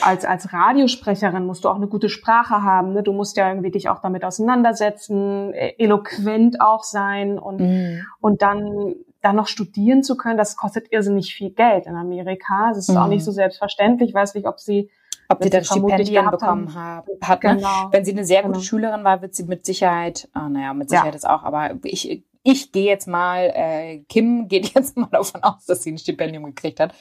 als, 0.00 0.24
als 0.24 0.52
Radiosprecherin 0.52 1.44
musst 1.44 1.64
du 1.64 1.68
auch 1.68 1.76
eine 1.76 1.88
gute 1.88 2.08
Sprache 2.08 2.62
haben. 2.62 2.92
Ne? 2.92 3.02
Du 3.02 3.12
musst 3.12 3.36
ja 3.36 3.48
irgendwie 3.48 3.70
dich 3.70 3.88
auch 3.88 4.00
damit 4.00 4.24
auseinandersetzen, 4.24 5.52
e, 5.54 5.74
eloquent 5.78 6.60
auch 6.60 6.84
sein 6.84 7.38
und, 7.38 7.60
mm. 7.60 8.00
und 8.20 8.42
dann, 8.42 8.94
dann 9.20 9.36
noch 9.36 9.48
studieren 9.48 10.02
zu 10.04 10.16
können, 10.16 10.38
das 10.38 10.56
kostet 10.56 10.92
irrsinnig 10.92 11.34
viel 11.34 11.50
Geld 11.50 11.86
in 11.86 11.96
Amerika. 11.96 12.68
Das 12.68 12.78
ist 12.78 12.94
mm. 12.94 12.96
auch 12.96 13.08
nicht 13.08 13.22
mhm. 13.22 13.24
so 13.24 13.32
selbstverständlich. 13.32 14.10
Ich 14.10 14.14
weiß 14.14 14.34
nicht, 14.34 14.46
ob 14.46 14.60
sie 14.60 14.88
ob 15.28 15.42
sie 15.42 15.50
dann 15.50 15.64
Stipendien 15.64 16.30
bekommen 16.30 16.74
haben. 16.74 17.08
Hat, 17.22 17.42
ne? 17.42 17.56
genau. 17.56 17.88
Wenn 17.90 18.04
sie 18.04 18.12
eine 18.12 18.24
sehr 18.24 18.42
gute 18.42 18.54
genau. 18.54 18.64
Schülerin 18.64 19.04
war, 19.04 19.22
wird 19.22 19.34
sie 19.34 19.44
mit 19.44 19.64
Sicherheit, 19.64 20.28
oh, 20.34 20.48
naja, 20.48 20.74
mit 20.74 20.90
Sicherheit 20.90 21.14
ja. 21.14 21.16
ist 21.16 21.28
auch, 21.28 21.42
aber 21.42 21.70
ich, 21.84 22.22
ich 22.42 22.72
gehe 22.72 22.86
jetzt 22.86 23.08
mal, 23.08 23.50
äh, 23.54 24.00
Kim 24.08 24.48
geht 24.48 24.68
jetzt 24.74 24.96
mal 24.96 25.08
davon 25.10 25.42
aus, 25.42 25.64
dass 25.66 25.82
sie 25.82 25.92
ein 25.92 25.98
Stipendium 25.98 26.44
gekriegt 26.44 26.80
hat. 26.80 26.94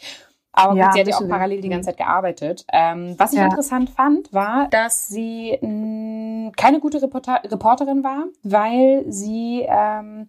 Aber 0.54 0.76
ja, 0.76 0.92
sie 0.92 1.00
hat 1.00 1.08
ja 1.08 1.18
auch 1.18 1.28
parallel 1.28 1.62
die 1.62 1.70
ganze 1.70 1.90
Zeit 1.90 1.98
gearbeitet. 1.98 2.66
Ähm, 2.74 3.16
was 3.18 3.32
ich 3.32 3.40
ja. 3.40 3.46
interessant 3.46 3.90
fand, 3.90 4.34
war, 4.34 4.68
dass 4.70 5.08
sie 5.08 5.58
mh, 5.62 6.52
keine 6.58 6.80
gute 6.80 7.02
Reporter 7.02 7.42
Reporterin 7.46 8.04
war, 8.04 8.26
weil 8.44 9.06
sie 9.08 9.66
ähm, 9.68 10.28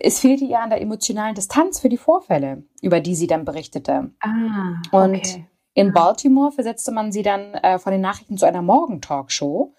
es 0.00 0.20
fehlte 0.20 0.44
ihr 0.44 0.60
an 0.60 0.70
der 0.70 0.80
emotionalen 0.80 1.34
Distanz 1.34 1.78
für 1.78 1.88
die 1.88 1.98
Vorfälle, 1.98 2.64
über 2.80 3.00
die 3.00 3.14
sie 3.14 3.26
dann 3.26 3.44
berichtete. 3.44 4.10
Ah, 4.20 4.80
okay. 4.90 5.04
Und 5.04 5.44
in 5.74 5.92
Baltimore 5.92 6.52
versetzte 6.52 6.90
man 6.90 7.12
sie 7.12 7.22
dann 7.22 7.54
äh, 7.54 7.78
von 7.78 7.92
den 7.92 8.00
Nachrichten 8.00 8.36
zu 8.36 8.46
einer 8.46 8.62
Morgentalkshow. 8.62 9.74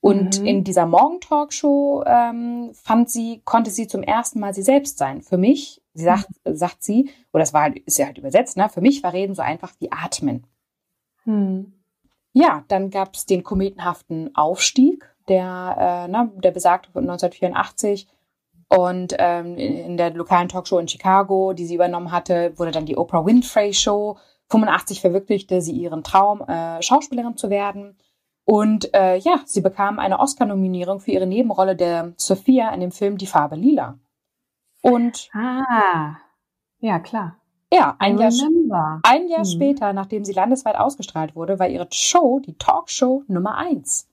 Und 0.00 0.40
mhm. 0.40 0.46
in 0.46 0.64
dieser 0.64 0.86
Morgentalkshow 0.86 2.04
ähm, 2.06 2.70
fand 2.72 3.10
sie, 3.10 3.42
konnte 3.44 3.70
sie 3.70 3.88
zum 3.88 4.02
ersten 4.02 4.38
Mal 4.38 4.54
sie 4.54 4.62
selbst 4.62 4.96
sein. 4.98 5.22
Für 5.22 5.38
mich 5.38 5.82
Sie 5.98 6.04
sagt, 6.04 6.28
mhm. 6.44 6.54
sagt 6.54 6.84
sie, 6.84 7.10
oder 7.32 7.42
das 7.42 7.52
war 7.52 7.62
halt, 7.62 7.78
ist 7.80 7.98
ja 7.98 8.06
halt 8.06 8.18
übersetzt, 8.18 8.56
ne? 8.56 8.68
Für 8.68 8.80
mich 8.80 9.02
war 9.02 9.12
Reden 9.12 9.34
so 9.34 9.42
einfach 9.42 9.72
wie 9.80 9.90
Atmen. 9.90 10.46
Hm. 11.24 11.72
Ja, 12.32 12.64
dann 12.68 12.90
gab 12.90 13.16
es 13.16 13.26
den 13.26 13.42
kometenhaften 13.42 14.34
Aufstieg, 14.36 15.12
der, 15.26 16.06
äh, 16.06 16.08
ne, 16.08 16.30
der 16.36 16.52
besagte 16.52 16.92
von 16.92 17.02
1984. 17.02 18.06
Und 18.68 19.16
ähm, 19.18 19.56
in, 19.56 19.76
in 19.76 19.96
der 19.96 20.10
lokalen 20.10 20.48
Talkshow 20.48 20.78
in 20.78 20.86
Chicago, 20.86 21.52
die 21.52 21.66
sie 21.66 21.74
übernommen 21.74 22.12
hatte, 22.12 22.56
wurde 22.56 22.70
dann 22.70 22.86
die 22.86 22.96
Oprah 22.96 23.26
Winfrey 23.26 23.74
Show. 23.74 24.18
85 24.50 25.00
verwirklichte 25.00 25.60
sie 25.60 25.72
ihren 25.72 26.04
Traum, 26.04 26.42
äh, 26.42 26.80
Schauspielerin 26.80 27.36
zu 27.36 27.50
werden. 27.50 27.98
Und 28.50 28.94
äh, 28.94 29.18
ja, 29.18 29.42
sie 29.44 29.60
bekam 29.60 29.98
eine 29.98 30.20
Oscar-Nominierung 30.20 31.00
für 31.00 31.10
ihre 31.10 31.26
Nebenrolle 31.26 31.76
der 31.76 32.14
Sophia 32.16 32.70
in 32.70 32.80
dem 32.80 32.92
Film 32.92 33.18
Die 33.18 33.26
Farbe 33.26 33.56
Lila. 33.56 33.98
Und. 34.80 35.28
Ah, 35.34 36.16
ja, 36.78 36.98
klar. 36.98 37.36
Ja, 37.70 37.96
ein 37.98 38.16
Jahr, 38.16 38.30
ein 39.02 39.28
Jahr 39.28 39.40
hm. 39.40 39.44
später, 39.44 39.92
nachdem 39.92 40.24
sie 40.24 40.32
landesweit 40.32 40.76
ausgestrahlt 40.76 41.36
wurde, 41.36 41.58
war 41.58 41.68
ihre 41.68 41.88
Show 41.92 42.40
die 42.40 42.56
Talkshow 42.56 43.22
Nummer 43.28 43.58
eins. 43.58 44.08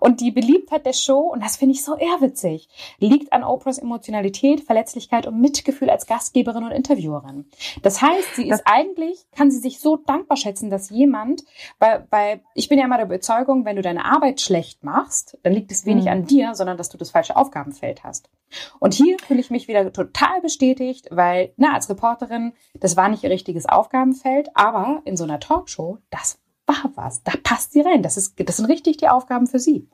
Und 0.00 0.20
die 0.20 0.30
Beliebtheit 0.30 0.86
der 0.86 0.92
Show, 0.92 1.20
und 1.32 1.42
das 1.42 1.56
finde 1.56 1.74
ich 1.74 1.84
so 1.84 1.96
ehrwitzig, 1.96 2.68
liegt 2.98 3.32
an 3.32 3.44
Oprahs 3.44 3.78
Emotionalität, 3.78 4.60
Verletzlichkeit 4.60 5.26
und 5.26 5.40
Mitgefühl 5.40 5.90
als 5.90 6.06
Gastgeberin 6.06 6.64
und 6.64 6.72
Interviewerin. 6.72 7.46
Das 7.82 8.02
heißt, 8.02 8.36
sie 8.36 8.48
ist 8.48 8.62
eigentlich, 8.64 9.26
kann 9.32 9.50
sie 9.50 9.58
sich 9.58 9.80
so 9.80 9.96
dankbar 9.96 10.36
schätzen, 10.36 10.70
dass 10.70 10.90
jemand, 10.90 11.44
weil, 11.78 12.06
weil 12.10 12.40
ich 12.54 12.68
bin 12.68 12.78
ja 12.78 12.84
immer 12.84 12.96
der 12.96 13.06
Überzeugung, 13.06 13.64
wenn 13.64 13.76
du 13.76 13.82
deine 13.82 14.04
Arbeit 14.04 14.40
schlecht 14.40 14.84
machst, 14.84 15.38
dann 15.42 15.52
liegt 15.52 15.72
es 15.72 15.86
wenig 15.86 16.04
mhm. 16.04 16.10
an 16.10 16.26
dir, 16.26 16.54
sondern 16.54 16.76
dass 16.76 16.88
du 16.88 16.98
das 16.98 17.10
falsche 17.10 17.36
Aufgabenfeld 17.36 18.04
hast. 18.04 18.30
Und 18.78 18.94
hier 18.94 19.18
fühle 19.18 19.40
ich 19.40 19.50
mich 19.50 19.68
wieder 19.68 19.92
total 19.92 20.40
bestätigt, 20.40 21.08
weil, 21.10 21.52
na, 21.56 21.72
als 21.72 21.88
Reporterin, 21.88 22.52
das 22.74 22.96
war 22.96 23.08
nicht 23.08 23.24
ihr 23.24 23.30
richtiges 23.30 23.66
Aufgabenfeld, 23.66 24.50
aber 24.54 25.00
in 25.04 25.16
so 25.16 25.24
einer 25.24 25.40
Talkshow, 25.40 25.98
das 26.10 26.38
war 26.72 26.92
was. 26.94 27.22
Da 27.22 27.32
passt 27.42 27.72
sie 27.72 27.80
rein. 27.80 28.02
Das, 28.02 28.16
ist, 28.16 28.34
das 28.38 28.56
sind 28.56 28.66
richtig 28.66 28.96
die 28.98 29.08
Aufgaben 29.08 29.46
für 29.46 29.58
sie. 29.58 29.88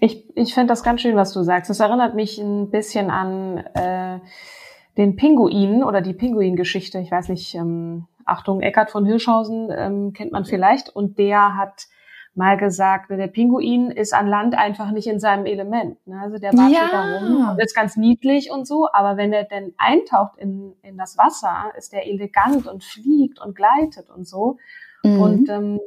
Ich, 0.00 0.24
ich 0.36 0.54
finde 0.54 0.68
das 0.68 0.82
ganz 0.82 1.00
schön, 1.00 1.16
was 1.16 1.32
du 1.32 1.42
sagst. 1.42 1.68
Das 1.70 1.80
erinnert 1.80 2.14
mich 2.14 2.38
ein 2.38 2.70
bisschen 2.70 3.10
an 3.10 3.58
äh, 3.74 4.20
den 4.96 5.16
Pinguin 5.16 5.82
oder 5.82 6.00
die 6.00 6.14
Pinguin-Geschichte. 6.14 6.98
Ich 6.98 7.10
weiß 7.10 7.28
nicht, 7.28 7.54
ähm, 7.54 8.06
Achtung, 8.24 8.60
Eckart 8.60 8.90
von 8.90 9.04
Hirschhausen 9.04 9.70
ähm, 9.76 10.12
kennt 10.12 10.32
man 10.32 10.44
vielleicht. 10.44 10.94
Und 10.94 11.18
der 11.18 11.56
hat 11.56 11.88
mal 12.38 12.56
gesagt, 12.56 13.10
der 13.10 13.26
Pinguin 13.26 13.90
ist 13.90 14.14
an 14.14 14.28
Land 14.28 14.56
einfach 14.56 14.92
nicht 14.92 15.08
in 15.08 15.18
seinem 15.18 15.44
Element. 15.44 16.06
Ne? 16.06 16.20
Also 16.20 16.38
der 16.38 16.54
macht 16.54 16.72
ja. 16.72 16.88
da 16.90 17.18
rum 17.18 17.50
und 17.50 17.60
ist 17.60 17.74
ganz 17.74 17.96
niedlich 17.96 18.50
und 18.52 18.66
so, 18.66 18.88
aber 18.92 19.16
wenn 19.16 19.32
er 19.32 19.42
denn 19.42 19.74
eintaucht 19.76 20.38
in, 20.38 20.74
in 20.82 20.96
das 20.96 21.18
Wasser, 21.18 21.72
ist 21.76 21.92
der 21.92 22.06
elegant 22.06 22.68
und 22.68 22.84
fliegt 22.84 23.40
und 23.40 23.56
gleitet 23.56 24.08
und 24.08 24.26
so. 24.26 24.58
Mhm. 25.14 25.20
Und 25.20 25.48
ähm, 25.48 25.80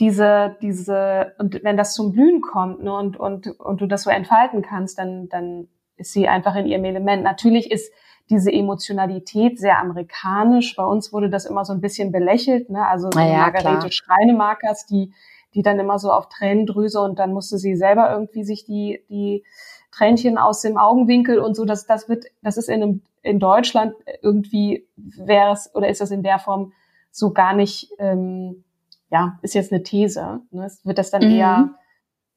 diese, 0.00 0.56
diese, 0.60 1.34
und 1.38 1.62
wenn 1.62 1.76
das 1.76 1.94
zum 1.94 2.12
Blühen 2.12 2.40
kommt 2.40 2.82
ne, 2.82 2.92
und, 2.92 3.16
und, 3.18 3.48
und 3.60 3.80
du 3.80 3.86
das 3.86 4.02
so 4.02 4.10
entfalten 4.10 4.62
kannst, 4.62 4.98
dann, 4.98 5.28
dann 5.28 5.68
ist 5.96 6.12
sie 6.12 6.26
einfach 6.26 6.56
in 6.56 6.66
ihrem 6.66 6.84
Element. 6.84 7.22
Natürlich 7.22 7.70
ist 7.70 7.92
diese 8.30 8.50
Emotionalität 8.50 9.58
sehr 9.58 9.78
amerikanisch. 9.78 10.74
Bei 10.76 10.84
uns 10.84 11.12
wurde 11.12 11.30
das 11.30 11.44
immer 11.44 11.64
so 11.64 11.72
ein 11.72 11.80
bisschen 11.80 12.10
belächelt, 12.10 12.70
ne? 12.70 12.86
Also 12.86 13.10
so 13.12 13.20
ja, 13.20 13.38
Margarete 13.38 13.92
Schreinemarkers, 13.92 14.86
die, 14.86 15.12
die 15.54 15.62
dann 15.62 15.78
immer 15.78 15.98
so 15.98 16.10
auf 16.10 16.28
Tränendrüse 16.28 17.00
und 17.00 17.18
dann 17.18 17.32
musste 17.32 17.58
sie 17.58 17.76
selber 17.76 18.10
irgendwie 18.10 18.44
sich 18.44 18.64
die, 18.64 19.04
die 19.08 19.44
Tränchen 19.92 20.38
aus 20.38 20.62
dem 20.62 20.76
Augenwinkel 20.78 21.38
und 21.38 21.54
so. 21.54 21.64
Das, 21.64 21.86
das 21.86 22.08
wird, 22.08 22.24
das 22.42 22.56
ist 22.56 22.68
in, 22.68 22.82
einem, 22.82 23.02
in 23.22 23.38
Deutschland 23.38 23.94
irgendwie 24.22 24.88
wäre 24.96 25.52
es 25.52 25.70
oder 25.74 25.88
ist 25.88 26.00
das 26.00 26.10
in 26.10 26.22
der 26.22 26.38
Form 26.38 26.72
so 27.14 27.32
gar 27.32 27.54
nicht, 27.54 27.90
ähm, 28.00 28.64
ja, 29.08 29.38
ist 29.42 29.54
jetzt 29.54 29.72
eine 29.72 29.84
These. 29.84 30.40
Ne? 30.50 30.66
Es 30.66 30.84
wird 30.84 30.98
das 30.98 31.12
dann 31.12 31.24
mhm. 31.24 31.34
eher 31.36 31.70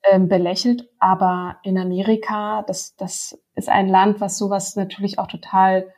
ähm, 0.03 0.27
belächelt, 0.27 0.87
aber 0.99 1.57
in 1.63 1.79
Amerika, 1.79 2.61
das, 2.61 2.95
das 2.95 3.39
ist 3.55 3.69
ein 3.69 3.89
Land, 3.89 4.21
was 4.21 4.37
sowas 4.37 4.75
natürlich 4.75 5.17
auch 5.17 5.25
total 5.25 5.91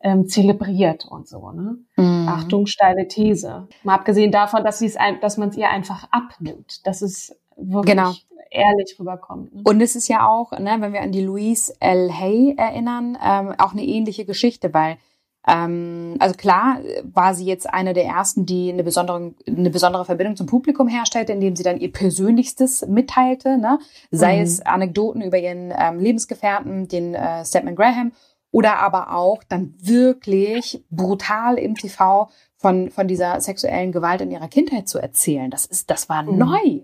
ähm, 0.00 0.26
zelebriert 0.26 1.04
und 1.04 1.28
so. 1.28 1.50
Ne? 1.50 1.76
Mhm. 1.96 2.26
Achtung, 2.26 2.64
steile 2.66 3.08
These. 3.08 3.68
Mal 3.82 3.94
abgesehen 3.94 4.32
davon, 4.32 4.64
dass 4.64 4.78
sie 4.78 4.86
es, 4.86 4.96
ein, 4.96 5.20
dass 5.20 5.36
man 5.36 5.50
es 5.50 5.58
ihr 5.58 5.68
einfach 5.68 6.08
abnimmt. 6.10 6.86
Das 6.86 7.02
ist 7.02 7.38
wirklich 7.56 7.94
genau. 7.94 8.14
ehrlich 8.50 8.96
rüberkommt. 8.98 9.54
Ne? 9.54 9.62
Und 9.66 9.82
es 9.82 9.96
ist 9.96 10.08
ja 10.08 10.26
auch, 10.26 10.52
ne, 10.52 10.76
wenn 10.78 10.94
wir 10.94 11.02
an 11.02 11.12
die 11.12 11.22
Louise 11.22 11.74
L. 11.78 12.10
Hay 12.10 12.54
erinnern, 12.56 13.18
ähm, 13.22 13.54
auch 13.58 13.72
eine 13.72 13.84
ähnliche 13.84 14.24
Geschichte, 14.24 14.72
weil 14.72 14.96
ähm, 15.46 16.16
also 16.20 16.34
klar 16.34 16.78
war 17.02 17.34
sie 17.34 17.44
jetzt 17.44 17.68
eine 17.68 17.92
der 17.92 18.06
ersten, 18.06 18.46
die 18.46 18.72
eine 18.72 18.82
besondere, 18.82 19.34
eine 19.46 19.70
besondere 19.70 20.04
Verbindung 20.04 20.36
zum 20.36 20.46
Publikum 20.46 20.88
herstellte, 20.88 21.32
indem 21.32 21.54
sie 21.54 21.62
dann 21.62 21.78
ihr 21.78 21.92
Persönlichstes 21.92 22.86
mitteilte, 22.86 23.58
ne? 23.58 23.78
sei 24.10 24.36
mhm. 24.36 24.42
es 24.42 24.60
Anekdoten 24.62 25.20
über 25.20 25.38
ihren 25.38 25.72
ähm, 25.76 25.98
Lebensgefährten, 25.98 26.88
den 26.88 27.14
äh, 27.14 27.44
Stepman 27.44 27.76
Graham, 27.76 28.12
oder 28.50 28.78
aber 28.78 29.14
auch 29.14 29.42
dann 29.42 29.74
wirklich 29.78 30.82
brutal 30.88 31.58
im 31.58 31.74
TV 31.74 32.30
von, 32.56 32.90
von 32.90 33.08
dieser 33.08 33.40
sexuellen 33.40 33.92
Gewalt 33.92 34.22
in 34.22 34.30
ihrer 34.30 34.48
Kindheit 34.48 34.88
zu 34.88 34.98
erzählen. 34.98 35.50
Das 35.50 35.66
ist, 35.66 35.90
das 35.90 36.08
war 36.08 36.22
mhm. 36.22 36.38
neu. 36.38 36.80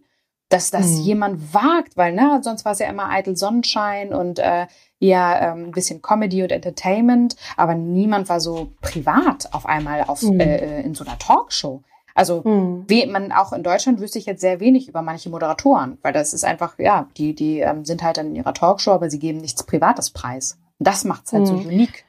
Dass 0.51 0.73
das 0.73 0.87
mhm. 0.87 1.03
jemand 1.03 1.55
wagt, 1.55 1.97
weil, 1.97 2.13
ne, 2.13 2.41
sonst 2.43 2.65
war 2.65 2.73
es 2.73 2.81
ja 2.81 2.89
immer 2.89 3.09
eitel 3.09 3.37
Sonnenschein 3.37 4.13
und 4.13 4.41
äh, 4.41 4.67
eher 5.01 5.41
ähm, 5.43 5.67
ein 5.67 5.71
bisschen 5.73 6.03
Comedy 6.03 6.43
und 6.43 6.53
Entertainment, 6.53 7.37
aber 7.57 7.75
niemand 7.75 8.29
war 8.29 8.41
so 8.41 8.69
privat 8.83 9.53
auf 9.53 9.67
einmal 9.67 10.05
auf, 10.05 10.23
mhm. 10.23 10.39
äh, 10.41 10.83
in 10.83 10.95
so 10.95 11.05
einer 11.05 11.19
Talkshow. 11.19 11.83
Also 12.15 12.43
mhm. 12.45 12.85
wie 12.87 13.07
man 13.07 13.33
auch 13.33 13.53
in 13.53 13.63
Deutschland 13.63 14.01
wüsste 14.01 14.19
ich 14.19 14.27
jetzt 14.27 14.41
sehr 14.41 14.61
wenig 14.61 14.89
über 14.89 15.01
manche 15.01 15.31
Moderatoren, 15.31 15.99
weil 16.03 16.13
das 16.13 16.35
ist 16.35 16.45
einfach, 16.45 16.79
ja, 16.79 17.09
die, 17.17 17.35
die 17.35 17.61
ähm, 17.61 17.85
sind 17.85 18.03
halt 18.03 18.19
dann 18.19 18.29
in 18.29 18.37
ihrer 18.37 18.53
Talkshow, 18.53 18.93
aber 18.93 19.11
sie 19.11 19.19
geben 19.19 19.39
nichts 19.39 19.63
Privates 19.63 20.11
preis. 20.11 20.59
das 20.79 21.05
macht 21.05 21.27
es 21.27 21.33
halt 21.33 21.45
mhm. 21.45 21.47
so 21.47 21.55
unique. 21.55 22.05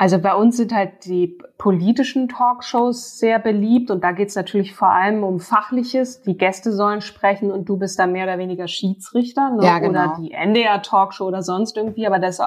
Also 0.00 0.18
bei 0.18 0.34
uns 0.34 0.56
sind 0.56 0.72
halt 0.72 1.04
die 1.04 1.36
politischen 1.58 2.30
Talkshows 2.30 3.18
sehr 3.18 3.38
beliebt 3.38 3.90
und 3.90 4.02
da 4.02 4.12
geht 4.12 4.30
es 4.30 4.34
natürlich 4.34 4.74
vor 4.74 4.88
allem 4.88 5.22
um 5.22 5.40
Fachliches. 5.40 6.22
Die 6.22 6.38
Gäste 6.38 6.72
sollen 6.72 7.02
sprechen 7.02 7.52
und 7.52 7.68
du 7.68 7.76
bist 7.76 7.98
da 7.98 8.06
mehr 8.06 8.24
oder 8.24 8.38
weniger 8.38 8.66
Schiedsrichter 8.66 9.50
ne? 9.50 9.62
ja, 9.62 9.78
genau. 9.78 9.90
oder 9.90 10.16
die 10.18 10.32
NDR 10.32 10.80
Talkshow 10.80 11.26
oder 11.26 11.42
sonst 11.42 11.76
irgendwie, 11.76 12.06
aber 12.06 12.18
das 12.18 12.40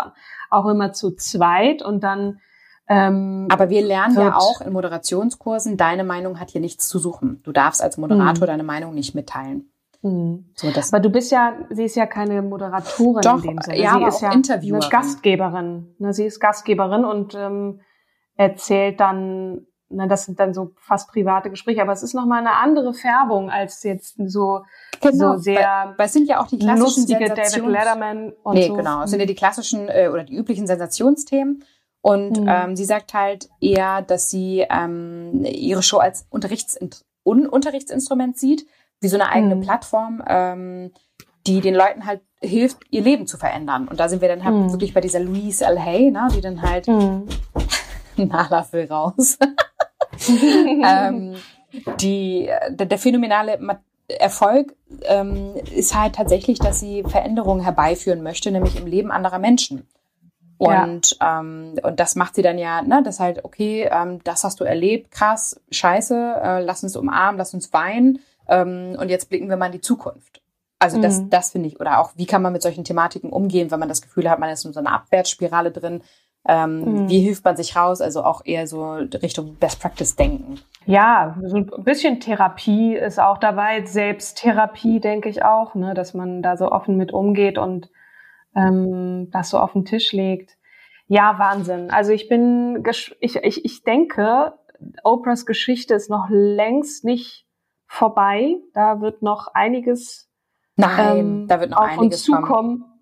auch 0.50 0.66
immer 0.66 0.94
zu 0.94 1.12
zweit 1.12 1.84
und 1.84 2.04
dann 2.04 2.40
ähm, 2.88 3.48
Aber 3.52 3.70
wir 3.70 3.84
lernen 3.84 4.18
ja 4.18 4.36
auch 4.36 4.60
in 4.62 4.74
Moderationskursen, 4.74 5.78
deine 5.78 6.04
Meinung 6.04 6.40
hat 6.40 6.50
hier 6.50 6.60
nichts 6.60 6.88
zu 6.88 6.98
suchen. 6.98 7.40
Du 7.44 7.52
darfst 7.52 7.84
als 7.84 8.00
Moderator 8.00 8.42
hm. 8.42 8.48
deine 8.48 8.64
Meinung 8.64 8.96
nicht 8.96 9.14
mitteilen. 9.14 9.72
Mhm. 10.04 10.52
So, 10.56 10.68
aber 10.68 11.00
du 11.00 11.10
bist 11.10 11.32
ja, 11.32 11.56
sie 11.70 11.86
ist 11.86 11.96
ja 11.96 12.06
keine 12.06 12.42
Moderatorin 12.42 13.22
Doch, 13.22 13.44
in 13.44 13.52
dem 13.52 13.62
Sinne. 13.62 13.80
Ja, 13.80 13.98
sie 13.98 14.06
ist 14.06 14.22
ja 14.22 14.34
Interviewerin. 14.34 14.82
eine 14.82 14.92
Gastgeberin. 14.92 15.96
Ne, 15.98 16.14
sie 16.14 16.26
ist 16.26 16.42
Gastgeberin 16.42 17.06
und 17.06 17.36
ähm, 17.36 17.80
erzählt 18.36 19.00
dann, 19.00 19.66
ne, 19.88 20.08
das 20.10 20.26
sind 20.26 20.42
dann 20.42 20.54
so 20.54 20.72
fast 20.76 21.10
private 21.10 21.50
Gespräche, 21.50 21.82
aber 21.82 21.94
es 21.94 22.04
ist 22.04 22.14
nochmal 22.14 22.40
eine 22.40 22.58
andere 22.58 22.94
Färbung 22.94 23.50
als 23.50 23.82
jetzt 23.84 24.18
so, 24.28 24.64
genau, 25.00 25.36
so 25.36 25.38
sehr 25.38 25.94
weil, 25.96 26.08
es 26.08 26.14
sind 26.14 26.28
ja 26.28 26.42
auch 26.42 26.48
die 26.48 26.60
klassischen 26.60 27.08
David 27.08 27.38
Letterman 27.38 28.34
und 28.44 28.56
nee, 28.56 28.68
so. 28.68 28.76
genau, 28.76 29.04
es 29.04 29.10
sind 29.10 29.22
ja 29.22 29.26
die 29.26 29.36
klassischen 29.36 29.88
äh, 29.88 30.10
oder 30.12 30.26
die 30.26 30.36
üblichen 30.36 30.68
Sensationsthemen. 30.68 31.64
Und 32.02 32.42
mhm. 32.42 32.50
ähm, 32.50 32.76
sie 32.76 32.84
sagt 32.84 33.14
halt 33.14 33.48
eher, 33.62 34.02
dass 34.02 34.30
sie 34.30 34.66
ähm, 34.70 35.46
ihre 35.46 35.82
Show 35.82 36.00
als 36.00 36.28
Unterrichts 36.30 36.78
Un 37.26 37.48
Unterrichtsinstrument 37.48 38.38
sieht, 38.38 38.66
wie 39.04 39.08
so 39.08 39.18
eine 39.18 39.30
eigene 39.30 39.56
mhm. 39.56 39.62
Plattform, 39.62 40.24
ähm, 40.28 40.92
die 41.46 41.62
den 41.62 41.76
Leuten 41.76 42.06
halt 42.06 42.22
hilft, 42.42 42.78
ihr 42.90 43.02
Leben 43.02 43.28
zu 43.28 43.38
verändern. 43.38 43.88
Und 43.88 44.00
da 44.00 44.10
sind 44.10 44.22
wir 44.22 44.30
dann 44.30 44.44
halt 44.44 44.56
mhm. 44.56 44.72
wirklich 44.72 44.94
bei 44.94 45.02
dieser 45.02 45.20
Louise 45.20 45.66
L. 45.66 45.80
Hay, 45.80 46.12
ne, 46.12 46.28
die 46.36 46.42
dann 46.42 46.62
halt 46.62 46.88
mhm. 46.88 47.28
Nala 48.18 48.66
will 48.72 48.86
raus. 48.86 49.38
ähm, 50.30 51.36
die, 52.00 52.50
der, 52.70 52.86
der 52.86 52.98
phänomenale 52.98 53.60
Erfolg 54.08 54.76
ähm, 55.04 55.56
ist 55.74 55.96
halt 55.96 56.16
tatsächlich, 56.16 56.60
dass 56.60 56.80
sie 56.80 57.04
Veränderungen 57.04 57.62
herbeiführen 57.62 58.22
möchte, 58.22 58.52
nämlich 58.52 58.78
im 58.78 58.86
Leben 58.86 59.12
anderer 59.12 59.40
Menschen. 59.40 59.88
Und, 60.58 61.18
ja. 61.20 61.40
ähm, 61.40 61.76
und 61.82 62.00
das 62.00 62.16
macht 62.16 62.36
sie 62.36 62.42
dann 62.42 62.58
ja, 62.58 62.82
ne, 62.82 63.02
das 63.04 63.20
halt, 63.20 63.44
okay, 63.44 63.90
ähm, 63.92 64.24
das 64.24 64.44
hast 64.44 64.60
du 64.60 64.64
erlebt, 64.64 65.12
krass, 65.12 65.60
scheiße, 65.72 66.36
äh, 66.42 66.64
lass 66.64 66.84
uns 66.84 66.96
umarmen, 66.96 67.38
lass 67.38 67.54
uns 67.54 67.74
weinen. 67.74 68.20
Ähm, 68.48 68.96
und 69.00 69.10
jetzt 69.10 69.30
blicken 69.30 69.50
wir 69.50 69.58
mal 69.58 69.68
in 69.68 69.72
die 69.74 69.82
Zukunft. 69.82 70.42
Also 70.80 71.02
das, 71.02 71.22
mhm. 71.22 71.30
das 71.30 71.52
finde 71.52 71.70
ich, 71.70 71.80
oder 71.80 72.00
auch, 72.00 72.12
wie 72.16 72.26
kann 72.26 72.42
man 72.42 72.52
mit 72.52 72.62
solchen 72.62 72.84
Thematiken 72.84 73.30
umgehen, 73.30 73.72
wenn 73.72 73.80
man 73.80 73.88
das 73.88 74.02
Gefühl 74.02 74.30
hat, 74.30 74.40
man 74.40 74.50
ist 74.50 74.66
in 74.66 74.74
so 74.74 74.82
einer 74.82 74.92
Abwärtsspirale 74.92 75.72
drin. 75.72 76.02
Ähm, 76.46 77.04
mhm. 77.04 77.10
Wie 77.10 77.22
hilft 77.22 77.46
man 77.46 77.56
sich 77.56 77.78
raus? 77.78 78.02
Also 78.02 78.24
auch 78.24 78.42
eher 78.44 78.68
so 78.68 78.96
Richtung 78.96 79.56
Best 79.56 79.80
Practice 79.80 80.18
denken. 80.18 80.60
Ja, 80.86 81.38
so 81.46 81.56
ein 81.56 81.70
bisschen 81.86 82.20
Therapie 82.20 82.96
ist 82.96 83.18
auch 83.18 83.38
dabei, 83.38 83.86
Selbsttherapie 83.86 85.00
denke 85.00 85.30
ich 85.30 85.46
auch, 85.46 85.74
ne, 85.74 85.94
dass 85.94 86.14
man 86.14 86.42
da 86.42 86.58
so 86.58 86.70
offen 86.70 86.98
mit 86.98 87.14
umgeht 87.14 87.58
und 87.58 87.90
ähm, 88.54 89.30
das 89.32 89.52
so 89.52 89.60
auf 89.60 89.72
den 89.72 89.86
Tisch 89.86 90.12
legt. 90.12 90.58
Ja, 91.08 91.40
Wahnsinn. 91.40 91.92
Also 91.92 92.12
ich 92.12 92.28
bin, 92.28 92.84
ich, 93.22 93.38
ich, 93.42 93.64
ich 93.64 93.84
denke, 93.84 94.54
Oprahs 95.04 95.46
Geschichte 95.46 95.94
ist 95.94 96.10
noch 96.10 96.28
längst 96.30 97.06
nicht 97.06 97.43
vorbei. 97.88 98.58
Da 98.74 99.02
wird 99.02 99.22
noch 99.22 99.48
einiges 99.54 100.30
Nein, 100.76 101.18
ähm, 101.18 101.48
da 101.48 101.60
wird 101.60 101.72
noch 101.72 101.78
auf 101.78 101.90
einiges 101.90 102.20
uns 102.20 102.24
zukommen. 102.24 102.46
Kommen. 102.80 102.94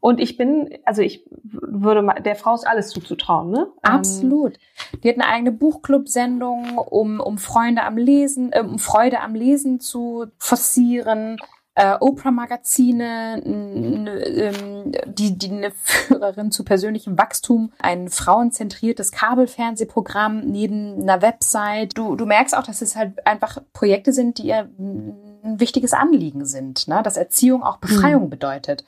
Und 0.00 0.20
ich 0.20 0.36
bin, 0.36 0.78
also 0.84 1.02
ich 1.02 1.28
würde 1.42 2.02
mal, 2.02 2.20
der 2.20 2.36
Frau 2.36 2.54
ist 2.54 2.66
alles 2.66 2.90
zuzutrauen, 2.90 3.50
ne? 3.50 3.66
Ähm, 3.84 3.94
Absolut. 3.94 4.58
Die 5.02 5.08
hat 5.08 5.16
eine 5.16 5.26
eigene 5.26 5.50
Buchclub-Sendung, 5.50 6.78
um, 6.78 7.18
um 7.18 7.38
Freunde 7.38 7.82
am 7.82 7.96
Lesen, 7.96 8.52
äh, 8.52 8.60
um 8.60 8.78
Freude 8.78 9.20
am 9.20 9.34
Lesen 9.34 9.80
zu 9.80 10.26
forcieren. 10.38 11.38
Äh, 11.78 11.96
Oprah-Magazine, 12.00 13.40
ähm, 13.46 14.90
die, 15.06 15.38
die 15.38 15.48
eine 15.48 15.70
Führerin 15.70 16.50
zu 16.50 16.64
persönlichem 16.64 17.16
Wachstum, 17.16 17.70
ein 17.78 18.08
frauenzentriertes 18.08 19.12
Kabelfernsehprogramm 19.12 20.40
neben 20.40 21.00
einer 21.00 21.22
Website. 21.22 21.96
Du, 21.96 22.16
du 22.16 22.26
merkst 22.26 22.56
auch, 22.56 22.64
dass 22.64 22.82
es 22.82 22.96
halt 22.96 23.24
einfach 23.24 23.58
Projekte 23.72 24.12
sind, 24.12 24.38
die 24.38 24.48
ihr 24.48 24.68
ein 24.76 25.60
wichtiges 25.60 25.92
Anliegen 25.92 26.46
sind, 26.46 26.88
ne? 26.88 27.00
dass 27.04 27.16
Erziehung 27.16 27.62
auch 27.62 27.76
Befreiung 27.76 28.24
mhm. 28.24 28.30
bedeutet. 28.30 28.84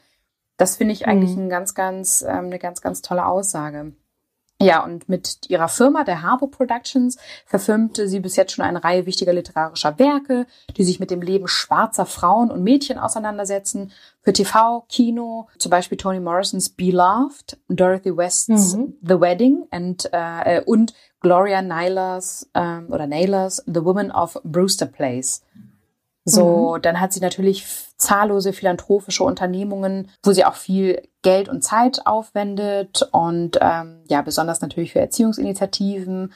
Das 0.57 0.77
finde 0.77 0.93
ich 0.93 1.07
eigentlich 1.07 1.37
mhm. 1.37 1.45
ein 1.45 1.49
ganz, 1.49 1.77
ganz, 1.77 2.23
ähm, 2.23 2.47
eine 2.47 2.59
ganz, 2.59 2.81
ganz 2.81 3.03
tolle 3.03 3.25
Aussage. 3.25 3.93
Ja, 4.63 4.85
und 4.85 5.09
mit 5.09 5.49
ihrer 5.49 5.69
Firma, 5.69 6.05
der 6.05 6.23
Harbour 6.23 6.51
Productions, 6.51 7.17
verfilmte 7.47 8.09
sie 8.09 8.21
bis 8.21 8.37
jetzt 8.37 8.53
schon 8.53 8.65
eine 8.65 8.85
Reihe 8.85 9.07
wichtiger 9.07 9.33
literarischer 9.33 9.99
Werke, 9.99 10.47
die 10.77 10.85
sich 10.85 11.01
mit 11.01 11.11
dem 11.11 11.23
Leben 11.23 11.49
schwarzer 11.49 12.05
Frauen 12.05 12.51
und 12.51 12.63
Mädchen 12.63 12.99
auseinandersetzen. 12.99 13.91
Für 14.21 14.35
TV, 14.35 14.85
Kino, 14.89 15.49
zum 15.59 15.71
Beispiel 15.71 15.97
Toni 15.97 16.21
Morrisons 16.21 16.69
Beloved, 16.69 17.59
Dorothy 17.69 18.15
West's 18.15 18.75
mhm. 18.75 18.99
The 19.01 19.19
Wedding 19.19 19.67
and, 19.71 20.09
äh, 20.13 20.63
und 20.67 20.93
Gloria 21.21 21.63
Naylors 21.63 22.51
ähm, 22.55 22.89
oder 22.91 23.07
Naylors 23.07 23.63
The 23.67 23.83
Woman 23.83 24.11
of 24.11 24.39
Brewster 24.45 24.87
Place. 24.87 25.43
So, 26.25 26.75
mhm. 26.77 26.83
dann 26.83 27.01
hat 27.01 27.13
sie 27.13 27.21
natürlich 27.21 27.67
zahllose 27.97 28.53
philanthropische 28.53 29.25
Unternehmungen, 29.25 30.11
wo 30.23 30.33
sie 30.33 30.45
auch 30.45 30.55
viel 30.55 31.03
Geld 31.23 31.49
und 31.49 31.63
Zeit 31.63 32.07
aufwendet 32.07 33.09
und 33.13 33.59
ähm, 33.61 34.05
ja, 34.09 34.23
besonders 34.23 34.61
natürlich 34.61 34.93
für 34.93 35.01
Erziehungsinitiativen 35.01 36.33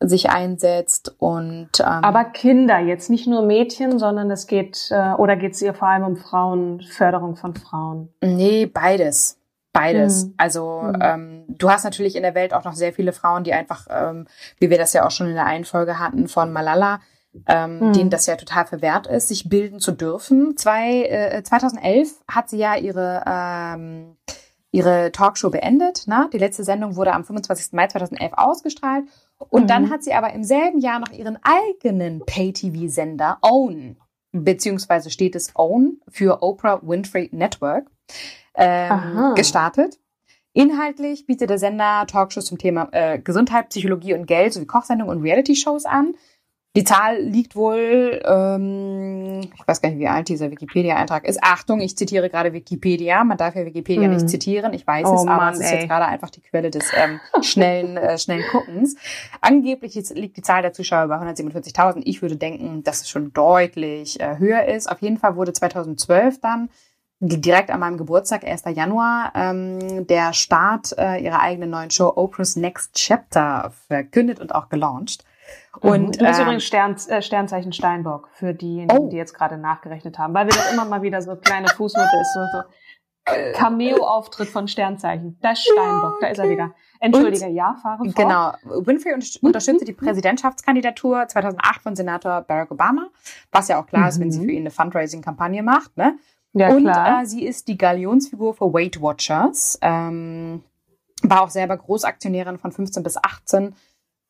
sich 0.00 0.30
einsetzt 0.30 1.16
und 1.18 1.80
ähm, 1.80 1.86
aber 1.86 2.24
Kinder 2.24 2.78
jetzt 2.78 3.10
nicht 3.10 3.26
nur 3.26 3.42
Mädchen, 3.42 3.98
sondern 3.98 4.30
es 4.30 4.46
geht 4.46 4.90
äh, 4.90 5.14
oder 5.14 5.34
geht 5.34 5.54
es 5.54 5.62
ihr 5.62 5.74
vor 5.74 5.88
allem 5.88 6.04
um 6.04 6.16
Frauen 6.16 6.82
Förderung 6.82 7.34
von 7.34 7.54
Frauen? 7.56 8.08
Nee, 8.22 8.66
beides, 8.66 9.38
beides. 9.72 10.26
Mhm. 10.26 10.34
Also 10.36 10.82
mhm. 10.84 10.98
Ähm, 11.00 11.44
du 11.48 11.68
hast 11.68 11.82
natürlich 11.82 12.14
in 12.14 12.22
der 12.22 12.36
Welt 12.36 12.54
auch 12.54 12.64
noch 12.64 12.74
sehr 12.74 12.92
viele 12.92 13.12
Frauen, 13.12 13.42
die 13.42 13.52
einfach, 13.52 13.88
ähm, 13.90 14.28
wie 14.60 14.70
wir 14.70 14.78
das 14.78 14.92
ja 14.92 15.04
auch 15.04 15.10
schon 15.10 15.28
in 15.28 15.34
der 15.34 15.46
einen 15.46 15.64
Folge 15.64 15.98
hatten 15.98 16.28
von 16.28 16.52
Malala, 16.52 17.00
ähm, 17.46 17.80
mhm. 17.80 17.92
denen 17.92 18.10
das 18.10 18.26
ja 18.26 18.36
total 18.36 18.66
verwehrt 18.66 19.06
ist, 19.06 19.28
sich 19.28 19.48
bilden 19.48 19.80
zu 19.80 19.92
dürfen. 19.92 20.56
Zwei, 20.56 21.04
äh, 21.04 21.42
2011 21.42 22.14
hat 22.28 22.48
sie 22.48 22.58
ja 22.58 22.76
ihre 22.76 23.22
ähm, 23.26 24.16
ihre 24.70 25.12
Talkshow 25.12 25.50
beendet. 25.50 26.06
Ne? 26.06 26.28
Die 26.32 26.38
letzte 26.38 26.64
Sendung 26.64 26.96
wurde 26.96 27.12
am 27.12 27.24
25. 27.24 27.72
Mai 27.72 27.86
2011 27.86 28.32
ausgestrahlt. 28.34 29.06
Und 29.38 29.62
mhm. 29.62 29.66
dann 29.66 29.90
hat 29.90 30.02
sie 30.02 30.12
aber 30.12 30.32
im 30.32 30.44
selben 30.44 30.78
Jahr 30.78 30.98
noch 30.98 31.12
ihren 31.12 31.38
eigenen 31.42 32.24
Pay-TV-Sender 32.26 33.38
OWN, 33.42 33.96
beziehungsweise 34.32 35.10
steht 35.10 35.36
es 35.36 35.52
OWN 35.54 36.00
für 36.08 36.42
Oprah 36.42 36.80
Winfrey 36.82 37.30
Network, 37.32 37.90
ähm, 38.54 39.34
gestartet. 39.34 39.98
Inhaltlich 40.52 41.26
bietet 41.26 41.50
der 41.50 41.58
Sender 41.58 42.04
Talkshows 42.06 42.46
zum 42.46 42.58
Thema 42.58 42.88
äh, 42.92 43.18
Gesundheit, 43.18 43.68
Psychologie 43.68 44.14
und 44.14 44.26
Geld 44.26 44.52
sowie 44.52 44.66
Kochsendungen 44.66 45.16
und 45.16 45.22
Reality-Shows 45.22 45.84
an. 45.84 46.14
Die 46.78 46.84
Zahl 46.84 47.20
liegt 47.20 47.56
wohl, 47.56 48.22
ähm, 48.24 49.40
ich 49.52 49.66
weiß 49.66 49.82
gar 49.82 49.88
nicht, 49.88 49.98
wie 49.98 50.06
alt 50.06 50.28
dieser 50.28 50.48
Wikipedia-Eintrag 50.48 51.24
ist. 51.24 51.42
Achtung, 51.42 51.80
ich 51.80 51.96
zitiere 51.96 52.30
gerade 52.30 52.52
Wikipedia. 52.52 53.24
Man 53.24 53.36
darf 53.36 53.56
ja 53.56 53.66
Wikipedia 53.66 54.04
hm. 54.04 54.12
nicht 54.12 54.30
zitieren. 54.30 54.72
Ich 54.72 54.86
weiß 54.86 55.08
oh, 55.08 55.14
es, 55.14 55.20
aber 55.22 55.36
Mann, 55.36 55.54
es 55.54 55.58
ist 55.58 55.72
ey. 55.72 55.78
jetzt 55.78 55.88
gerade 55.88 56.06
einfach 56.06 56.30
die 56.30 56.40
Quelle 56.40 56.70
des 56.70 56.84
ähm, 56.94 57.18
schnellen, 57.42 57.96
äh, 57.96 58.16
schnellen 58.16 58.44
Guckens. 58.52 58.94
Angeblich 59.40 59.96
liegt 60.14 60.36
die 60.36 60.42
Zahl 60.42 60.62
der 60.62 60.72
Zuschauer 60.72 61.08
bei 61.08 61.16
147.000. 61.16 62.02
Ich 62.04 62.22
würde 62.22 62.36
denken, 62.36 62.84
dass 62.84 63.00
es 63.00 63.10
schon 63.10 63.32
deutlich 63.32 64.20
äh, 64.20 64.38
höher 64.38 64.66
ist. 64.66 64.88
Auf 64.88 65.02
jeden 65.02 65.16
Fall 65.16 65.34
wurde 65.34 65.52
2012 65.52 66.40
dann 66.40 66.68
direkt 67.18 67.70
an 67.70 67.80
meinem 67.80 67.98
Geburtstag, 67.98 68.44
1. 68.44 68.62
Januar, 68.76 69.32
ähm, 69.34 70.06
der 70.06 70.32
Start 70.32 70.96
äh, 70.96 71.20
ihrer 71.20 71.40
eigenen 71.40 71.70
neuen 71.70 71.90
Show 71.90 72.12
Oprah's 72.14 72.54
Next 72.54 72.94
Chapter 72.94 73.72
verkündet 73.88 74.38
und 74.38 74.54
auch 74.54 74.68
gelauncht. 74.68 75.24
Mhm. 75.82 75.90
Und, 75.90 76.20
du 76.20 76.24
bist 76.24 76.38
ähm, 76.38 76.44
übrigens 76.46 76.64
Stern, 76.64 76.96
äh, 77.08 77.22
Sternzeichen 77.22 77.72
Steinbock 77.72 78.28
für 78.32 78.54
diejenigen, 78.54 78.98
oh. 78.98 79.08
die 79.08 79.16
jetzt 79.16 79.34
gerade 79.34 79.56
nachgerechnet 79.58 80.18
haben, 80.18 80.34
weil 80.34 80.46
wir 80.46 80.54
das 80.54 80.72
immer 80.72 80.84
mal 80.84 81.02
wieder 81.02 81.22
so 81.22 81.36
kleine 81.36 81.68
Fußnote 81.68 82.08
ist, 82.20 82.34
so, 82.34 82.40
so 82.52 82.62
Cameo-Auftritt 83.54 84.48
von 84.48 84.68
Sternzeichen. 84.68 85.38
Das 85.42 85.62
Steinbock, 85.62 86.18
da 86.20 86.28
ist 86.28 86.38
er 86.38 86.48
wieder. 86.48 86.74
Entschuldige, 87.00 87.46
Und- 87.46 87.54
ja, 87.54 87.76
fahre 87.82 87.98
fort. 87.98 88.16
Genau. 88.16 88.52
Winfrey 88.84 89.14
unter- 89.14 89.26
unterstützte 89.42 89.84
die 89.84 89.92
Präsidentschaftskandidatur 89.92 91.28
2008 91.28 91.82
von 91.82 91.94
Senator 91.96 92.42
Barack 92.42 92.70
Obama, 92.70 93.08
was 93.52 93.68
ja 93.68 93.80
auch 93.80 93.86
klar 93.86 94.08
ist, 94.08 94.18
wenn 94.18 94.32
sie 94.32 94.40
Mhm. 94.40 94.44
für 94.44 94.50
ihn 94.52 94.62
eine 94.62 94.70
Fundraising-Kampagne 94.70 95.62
macht. 95.62 95.96
Ne? 95.96 96.18
Ja, 96.54 96.70
und 96.70 96.84
klar. 96.84 97.22
Äh, 97.22 97.26
sie 97.26 97.44
ist 97.44 97.68
die 97.68 97.76
Galionsfigur 97.76 98.54
für 98.54 98.72
Weight 98.72 99.00
Watchers. 99.00 99.78
Ähm, 99.82 100.64
war 101.22 101.42
auch 101.42 101.50
selber 101.50 101.76
Großaktionärin 101.76 102.58
von 102.58 102.72
15 102.72 103.02
bis 103.02 103.16
18 103.16 103.74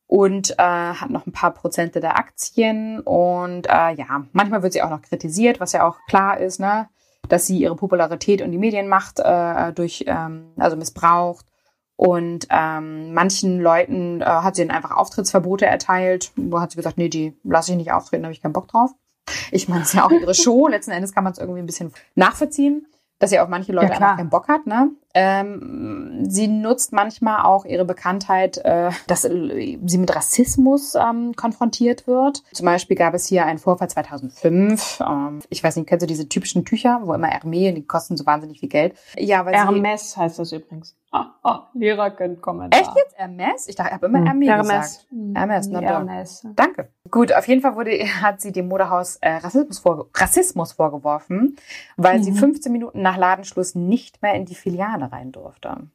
und 0.08 0.52
äh, 0.58 0.62
hat 0.62 1.10
noch 1.10 1.26
ein 1.26 1.32
paar 1.32 1.52
Prozente 1.52 2.00
der 2.00 2.16
Aktien. 2.16 2.98
Und 3.00 3.66
äh, 3.66 3.92
ja, 3.92 4.24
manchmal 4.32 4.62
wird 4.62 4.72
sie 4.72 4.82
auch 4.82 4.90
noch 4.90 5.02
kritisiert, 5.02 5.60
was 5.60 5.72
ja 5.72 5.86
auch 5.86 5.98
klar 6.08 6.40
ist, 6.40 6.58
ne? 6.58 6.88
dass 7.28 7.46
sie 7.46 7.58
ihre 7.58 7.76
Popularität 7.76 8.40
und 8.40 8.50
die 8.50 8.58
Medienmacht 8.58 9.20
äh, 9.20 9.72
durch, 9.74 10.04
ähm, 10.08 10.52
also 10.56 10.76
missbraucht. 10.76 11.44
Und 11.94 12.46
ähm, 12.48 13.12
manchen 13.12 13.60
Leuten 13.60 14.22
äh, 14.22 14.24
hat 14.24 14.56
sie 14.56 14.66
dann 14.66 14.74
einfach 14.74 14.96
Auftrittsverbote 14.96 15.66
erteilt. 15.66 16.32
Wo 16.36 16.58
hat 16.58 16.70
sie 16.70 16.76
gesagt, 16.76 16.96
nee, 16.96 17.10
die 17.10 17.36
lasse 17.44 17.72
ich 17.72 17.76
nicht 17.76 17.92
auftreten, 17.92 18.22
da 18.22 18.28
habe 18.28 18.32
ich 18.32 18.40
keinen 18.40 18.54
Bock 18.54 18.68
drauf. 18.68 18.92
Ich 19.50 19.68
meine, 19.68 19.82
es 19.82 19.88
ist 19.88 19.94
ja 19.94 20.06
auch 20.06 20.10
ihre 20.10 20.34
Show. 20.34 20.68
Letzten 20.68 20.92
Endes 20.92 21.12
kann 21.12 21.24
man 21.24 21.34
es 21.34 21.38
irgendwie 21.38 21.60
ein 21.60 21.66
bisschen 21.66 21.92
nachvollziehen, 22.14 22.86
dass 23.18 23.30
sie 23.30 23.40
auf 23.40 23.48
manche 23.48 23.72
Leute 23.72 23.88
Ja, 23.88 23.94
einfach 23.94 24.16
keinen 24.16 24.30
Bock 24.30 24.48
hat. 24.48 24.66
Ne? 24.66 24.90
Ähm, 25.14 26.24
sie 26.28 26.48
nutzt 26.48 26.92
manchmal 26.92 27.44
auch 27.44 27.64
ihre 27.64 27.84
Bekanntheit, 27.84 28.58
äh, 28.58 28.90
dass 29.06 29.22
sie 29.22 29.98
mit 29.98 30.14
Rassismus 30.14 30.94
ähm, 30.94 31.34
konfrontiert 31.34 32.06
wird. 32.06 32.42
Zum 32.52 32.66
Beispiel 32.66 32.96
gab 32.96 33.14
es 33.14 33.26
hier 33.26 33.46
einen 33.46 33.58
Vorfall 33.58 33.88
2005. 33.90 35.00
Ähm, 35.00 35.40
ich 35.50 35.62
weiß 35.62 35.76
nicht, 35.76 35.88
kennst 35.88 36.02
du 36.02 36.06
diese 36.06 36.28
typischen 36.28 36.64
Tücher, 36.64 37.00
wo 37.04 37.14
immer 37.14 37.28
Hermé, 37.28 37.72
die 37.72 37.86
kosten 37.86 38.16
so 38.16 38.26
wahnsinnig 38.26 38.60
viel 38.60 38.68
Geld. 38.68 38.94
Ja, 39.16 39.44
weil 39.44 39.54
sie... 39.54 39.60
Hermes 39.60 40.16
heißt 40.16 40.38
das 40.38 40.52
übrigens. 40.52 40.97
Lehrer 41.74 42.10
können 42.10 42.40
Kommentar. 42.40 42.80
Echt 42.80 42.90
jetzt 42.96 43.16
Hermes? 43.18 43.68
Ich 43.68 43.76
dachte, 43.76 43.90
ich 43.90 43.94
habe 43.94 44.06
immer 44.06 44.18
Hm. 44.18 44.26
Hermé 44.26 44.46
Hermes. 44.46 44.68
gesagt. 44.68 45.06
Hm, 45.10 45.34
Hermes, 45.36 45.68
na 45.68 45.80
doch. 45.80 45.86
Hermes. 45.88 46.46
Danke. 46.54 46.92
Gut, 47.10 47.32
auf 47.32 47.46
jeden 47.48 47.60
Fall 47.62 47.76
wurde, 47.76 47.90
hat 48.22 48.40
sie 48.40 48.52
dem 48.52 48.68
Modehaus 48.68 49.16
äh, 49.16 49.30
Rassismus, 49.36 49.78
vorge 49.78 50.06
Rassismus 50.14 50.72
vorgeworfen, 50.72 51.56
weil 51.96 52.22
sie 52.22 52.32
Mhm. 52.32 52.36
15 52.36 52.72
Minuten 52.72 53.02
nach 53.02 53.16
Ladenschluss 53.16 53.74
nicht 53.74 54.22
mehr 54.22 54.34
in 54.34 54.44
die 54.44 54.54
Filiale 54.54 55.10
rein 55.12 55.32
durfte. 55.32 55.88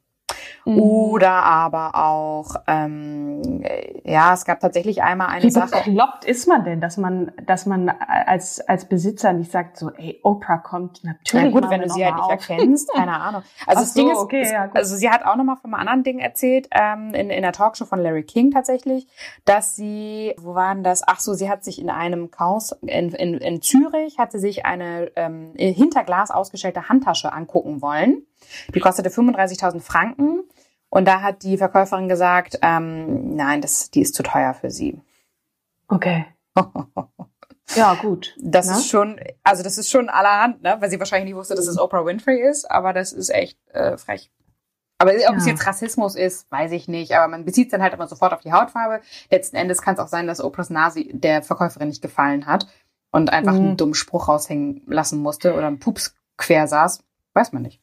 Mhm. 0.66 0.78
Oder 0.78 1.30
aber 1.44 1.94
auch, 1.94 2.56
ähm, 2.66 3.62
äh, 3.62 4.10
ja, 4.10 4.32
es 4.32 4.44
gab 4.46 4.60
tatsächlich 4.60 5.02
einmal 5.02 5.28
eine 5.28 5.44
Wie 5.44 5.50
Sache. 5.50 5.82
bekloppt 5.84 6.24
ist 6.24 6.48
man 6.48 6.64
denn, 6.64 6.80
dass 6.80 6.96
man, 6.96 7.32
dass 7.46 7.66
man 7.66 7.88
als, 7.90 8.60
als 8.60 8.86
Besitzer 8.88 9.32
nicht 9.34 9.50
sagt 9.52 9.76
so, 9.76 9.90
ey, 9.90 10.20
Oprah 10.22 10.58
kommt 10.58 11.04
natürlich 11.04 11.52
Na 11.52 11.60
gut, 11.60 11.70
wenn 11.70 11.82
du 11.82 11.90
sie 11.90 12.04
halt 12.04 12.16
nicht 12.16 12.30
erkennst, 12.30 12.90
keine 12.94 13.12
Ahnung. 13.20 13.42
Also 13.66 13.80
Ach 13.80 13.84
das 13.84 13.94
Ding 13.94 14.06
so, 14.06 14.12
ist, 14.12 14.18
okay, 14.18 14.40
es- 14.40 14.52
ja, 14.52 14.70
also 14.72 14.96
sie 14.96 15.10
hat 15.10 15.24
auch 15.26 15.36
nochmal 15.36 15.56
von 15.56 15.72
einem 15.74 15.80
anderen 15.80 16.02
Ding 16.02 16.18
erzählt, 16.18 16.68
ähm, 16.70 17.12
in, 17.14 17.28
in 17.30 17.42
der 17.42 17.52
Talkshow 17.52 17.84
von 17.84 18.00
Larry 18.00 18.22
King 18.24 18.50
tatsächlich, 18.50 19.06
dass 19.44 19.76
sie, 19.76 20.34
wo 20.38 20.54
waren 20.54 20.82
das? 20.82 21.02
Ach 21.06 21.20
so, 21.20 21.34
sie 21.34 21.50
hat 21.50 21.62
sich 21.62 21.78
in 21.80 21.90
einem 21.90 22.30
Chaos 22.30 22.72
in, 22.82 23.10
in, 23.10 23.34
in 23.34 23.60
Zürich, 23.60 24.18
hat 24.18 24.32
sie 24.32 24.38
sich 24.38 24.64
eine 24.64 25.10
ähm, 25.16 25.52
hinter 25.56 26.04
Glas 26.04 26.30
ausgestellte 26.30 26.88
Handtasche 26.88 27.32
angucken 27.32 27.82
wollen. 27.82 28.22
Die 28.74 28.80
kostete 28.80 29.08
35.000 29.10 29.80
Franken. 29.80 30.40
Und 30.94 31.06
da 31.06 31.22
hat 31.22 31.42
die 31.42 31.58
Verkäuferin 31.58 32.08
gesagt, 32.08 32.58
ähm, 32.62 33.34
nein, 33.34 33.60
das, 33.60 33.90
die 33.90 34.00
ist 34.00 34.14
zu 34.14 34.22
teuer 34.22 34.54
für 34.54 34.70
sie. 34.70 35.00
Okay. 35.88 36.26
Ja, 37.76 37.94
gut. 37.94 38.36
Das 38.38 38.66
Na? 38.66 38.74
ist 38.76 38.88
schon, 38.90 39.18
also 39.42 39.62
das 39.62 39.78
ist 39.78 39.90
schon 39.90 40.10
allerhand, 40.10 40.62
ne? 40.62 40.76
Weil 40.80 40.90
sie 40.90 40.98
wahrscheinlich 40.98 41.30
nicht 41.30 41.36
wusste, 41.38 41.54
dass 41.54 41.66
es 41.66 41.78
Oprah 41.78 42.04
Winfrey 42.04 42.38
ist, 42.46 42.70
aber 42.70 42.92
das 42.92 43.12
ist 43.14 43.30
echt 43.30 43.58
äh, 43.72 43.96
frech. 43.96 44.30
Aber 44.98 45.12
ob 45.12 45.36
es 45.36 45.46
Ja. 45.46 45.52
jetzt 45.52 45.66
Rassismus 45.66 46.14
ist, 46.14 46.48
weiß 46.52 46.72
ich 46.72 46.88
nicht. 46.88 47.16
Aber 47.16 47.26
man 47.26 47.46
bezieht 47.46 47.68
es 47.68 47.70
dann 47.72 47.80
halt 47.82 47.94
immer 47.94 48.06
sofort 48.06 48.34
auf 48.34 48.40
die 48.42 48.52
Hautfarbe. 48.52 49.00
Letzten 49.30 49.56
Endes 49.56 49.80
kann 49.80 49.94
es 49.94 50.00
auch 50.00 50.08
sein, 50.08 50.26
dass 50.26 50.44
Oprahs 50.44 50.68
Nase 50.68 51.04
der 51.10 51.42
Verkäuferin 51.42 51.88
nicht 51.88 52.02
gefallen 52.02 52.44
hat 52.44 52.66
und 53.10 53.32
einfach 53.32 53.54
Mhm. 53.54 53.60
einen 53.60 53.76
dummen 53.78 53.94
Spruch 53.94 54.28
raushängen 54.28 54.82
lassen 54.86 55.20
musste 55.20 55.54
oder 55.54 55.66
einen 55.66 55.78
Pups 55.80 56.14
quer 56.36 56.68
saß. 56.68 57.02
Weiß 57.32 57.52
man 57.52 57.62
nicht. 57.62 57.80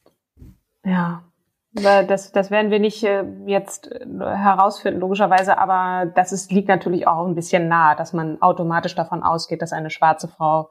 Ja. 0.84 1.24
Das, 1.74 2.32
das 2.32 2.50
werden 2.50 2.70
wir 2.70 2.78
nicht 2.78 3.02
äh, 3.02 3.24
jetzt 3.46 3.90
äh, 3.90 4.06
herausfinden, 4.06 5.00
logischerweise, 5.00 5.56
aber 5.56 6.10
das 6.14 6.30
ist, 6.32 6.52
liegt 6.52 6.68
natürlich 6.68 7.06
auch 7.06 7.26
ein 7.26 7.34
bisschen 7.34 7.66
nahe, 7.68 7.96
dass 7.96 8.12
man 8.12 8.42
automatisch 8.42 8.94
davon 8.94 9.22
ausgeht, 9.22 9.62
dass 9.62 9.72
eine 9.72 9.88
schwarze 9.88 10.28
Frau 10.28 10.70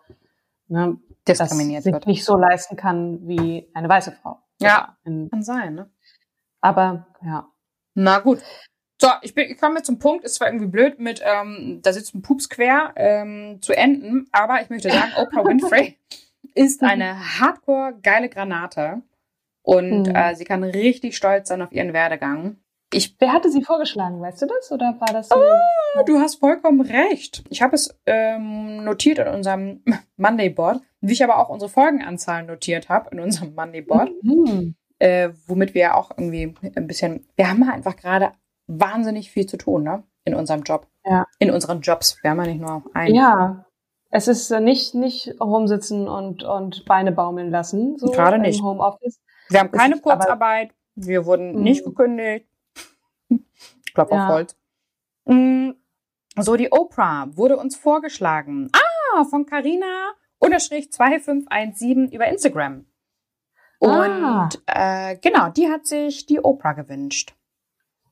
ne, 0.68 1.00
das 1.26 1.40
Diskriminiert 1.40 1.84
sich 1.84 1.94
wird. 1.94 2.06
nicht 2.06 2.24
so 2.24 2.38
leisten 2.38 2.76
kann 2.76 3.28
wie 3.28 3.68
eine 3.74 3.90
weiße 3.90 4.12
Frau. 4.12 4.40
Ja. 4.60 4.96
In, 5.04 5.30
Kann 5.32 5.42
sein, 5.42 5.74
ne? 5.74 5.90
aber 6.62 7.08
ja. 7.26 7.48
Na 7.96 8.20
gut. 8.20 8.40
So, 9.00 9.08
ich, 9.24 9.34
bin, 9.34 9.50
ich 9.50 9.60
komme 9.60 9.78
jetzt 9.78 9.88
zum 9.88 9.98
Punkt. 9.98 10.24
Ist 10.24 10.36
zwar 10.36 10.48
irgendwie 10.48 10.68
blöd 10.68 11.00
mit, 11.00 11.22
ähm, 11.26 11.80
da 11.82 11.92
sitzt 11.92 12.14
ein 12.14 12.22
Pups 12.22 12.48
quer 12.48 12.94
ähm, 12.96 13.58
zu 13.62 13.74
enden, 13.74 14.28
aber 14.32 14.62
ich 14.62 14.70
möchte 14.70 14.92
sagen, 14.92 15.12
Oprah 15.18 15.44
Winfrey 15.44 15.98
ist 16.54 16.84
eine 16.84 17.40
hardcore 17.40 17.96
geile 18.04 18.30
Granate 18.30 19.02
und 19.64 20.04
Mhm. 20.08 20.16
äh, 20.16 20.36
sie 20.36 20.46
kann 20.46 20.64
richtig 20.64 21.16
stolz 21.18 21.50
sein 21.50 21.62
auf 21.62 21.72
ihren 21.72 21.94
Werdegang. 21.94 22.58
Ich, 22.94 23.16
Wer 23.20 23.32
hatte 23.32 23.50
sie 23.50 23.64
vorgeschlagen, 23.64 24.20
weißt 24.20 24.42
du 24.42 24.48
das? 24.48 24.72
Oder 24.72 24.96
war 25.00 25.14
das? 25.14 25.32
Ah, 25.32 26.04
du 26.06 26.20
hast 26.20 26.36
vollkommen 26.36 26.82
recht. 26.82 27.44
Ich 27.50 27.62
habe 27.62 27.74
es 27.76 27.98
ähm, 28.06 28.84
notiert 28.84 29.20
in 29.20 29.28
unserem 29.28 29.84
Monday 30.18 30.50
Board, 30.50 30.82
wie 31.00 31.14
ich 31.14 31.24
aber 31.24 31.38
auch 31.40 31.48
unsere 31.50 31.70
Folgenanzahlen 31.70 32.48
notiert 32.48 32.90
habe 32.90 33.10
in 33.12 33.20
unserem 33.22 33.56
Monday 33.56 33.82
Board. 33.82 34.10
Hm. 34.24 34.76
äh, 35.00 35.30
womit 35.48 35.74
wir 35.74 35.82
ja 35.82 35.94
auch 35.96 36.12
irgendwie 36.12 36.54
ein 36.76 36.86
bisschen, 36.88 37.26
wir 37.36 37.50
haben 37.50 37.66
halt 37.66 37.78
einfach 37.78 37.96
gerade 37.96 38.34
wahnsinnig 38.68 39.32
viel 39.32 39.46
zu 39.46 39.58
tun, 39.58 39.84
ne? 39.84 40.04
In 40.26 40.36
unserem 40.36 40.62
Job. 40.64 40.86
Ja. 41.06 41.26
In 41.40 41.50
unseren 41.50 41.82
Jobs. 41.82 42.18
Wir 42.22 42.32
haben 42.32 42.40
ja 42.42 42.48
nicht 42.48 42.62
nur 42.62 42.84
einen. 42.94 43.16
Ja, 43.16 43.66
es 44.12 44.28
ist 44.28 44.52
äh, 44.52 44.60
nicht, 44.60 44.94
nicht 44.94 45.34
rumsitzen 45.42 46.08
und, 46.08 46.44
und 46.44 46.86
Beine 46.86 47.12
baumeln 47.12 47.50
lassen. 47.50 47.98
So 47.98 48.12
Gerade 48.12 48.38
nicht. 48.38 48.60
Im 48.60 48.66
Homeoffice. 48.66 49.20
Wir 49.52 49.60
haben 49.60 49.72
keine 49.72 49.96
aber- 49.96 50.02
Kurzarbeit. 50.04 50.74
Wir 50.96 51.26
wurden 51.26 51.56
Mhm. 51.58 51.64
nicht 51.64 51.86
gekündigt. 51.86 52.48
Klopf 53.94 54.12
Ja. 54.12 54.28
auf 54.28 54.34
Holz. 54.34 54.58
Mm, 55.26 55.72
So, 56.38 56.56
die 56.56 56.72
Oprah 56.72 57.28
wurde 57.36 57.58
uns 57.58 57.76
vorgeschlagen. 57.76 58.70
Ah, 58.74 59.26
von 59.26 59.46
Carina 59.46 60.12
unterstrich 60.40 60.90
2517 60.92 62.10
über 62.12 62.28
Instagram. 62.28 62.86
Ah. 63.84 64.44
Und 64.46 64.62
äh, 64.66 65.18
genau, 65.18 65.50
die 65.50 65.70
hat 65.70 65.86
sich 65.86 66.26
die 66.26 66.40
Oprah 66.40 66.72
gewünscht. 66.74 67.36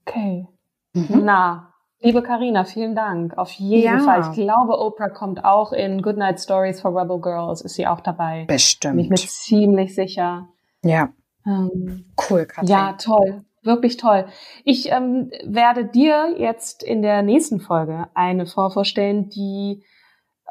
Okay. 0.06 0.48
Mhm. 0.94 1.22
Na, 1.24 1.74
liebe 2.02 2.22
Karina, 2.22 2.66
vielen 2.66 2.94
Dank. 2.94 3.38
Auf 3.38 3.52
jeden 3.52 3.84
Ja. 3.86 4.00
Fall. 4.00 4.22
Ich 4.32 4.34
glaube, 4.44 4.78
Oprah 4.80 5.10
kommt 5.10 5.46
auch 5.46 5.72
in 5.72 6.02
Goodnight 6.02 6.42
Stories 6.42 6.82
for 6.82 6.94
Rebel 7.00 7.22
Girls. 7.22 7.62
Ist 7.62 7.76
sie 7.76 7.88
auch 7.88 8.02
dabei? 8.02 8.46
Bin 8.48 8.58
ich 8.58 8.80
mir 8.82 9.08
Bestimmt. 9.10 9.32
ziemlich 9.32 9.96
sicher. 9.96 10.50
Ja, 10.84 11.14
Ähm, 11.50 12.06
cool, 12.30 12.46
Katrin. 12.46 12.70
ja, 12.70 12.94
toll. 12.94 13.44
Wirklich 13.64 13.98
toll. 13.98 14.26
Ich 14.64 14.90
ähm, 14.92 15.32
werde 15.44 15.84
dir 15.86 16.36
jetzt 16.38 16.82
in 16.84 17.02
der 17.02 17.24
nächsten 17.24 17.60
Folge 17.60 18.08
eine 18.14 18.46
Frau 18.46 18.70
vorstellen, 18.70 19.30
die 19.30 19.84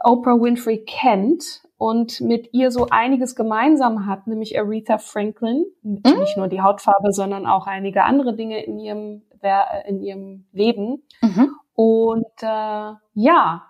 Oprah 0.04 0.38
Winfrey 0.40 0.84
kennt 0.84 1.62
und 1.78 2.20
mit 2.20 2.52
ihr 2.52 2.70
so 2.70 2.88
einiges 2.90 3.34
gemeinsam 3.34 4.06
hat, 4.06 4.26
nämlich 4.26 4.58
Aretha 4.58 4.98
Franklin. 4.98 5.64
Nicht 5.82 6.37
nur 6.37 6.48
die 6.48 6.61
Hautfarbe, 6.61 7.12
sondern 7.12 7.46
auch 7.46 7.66
einige 7.66 8.04
andere 8.04 8.34
Dinge 8.37 8.62
in 8.64 8.78
ihrem, 8.78 9.22
Wer- 9.40 9.84
in 9.87 10.02
ihrem 10.02 10.46
Leben. 10.52 11.04
Mhm. 11.22 11.54
Und 11.74 12.42
äh, 12.42 12.92
ja, 13.14 13.62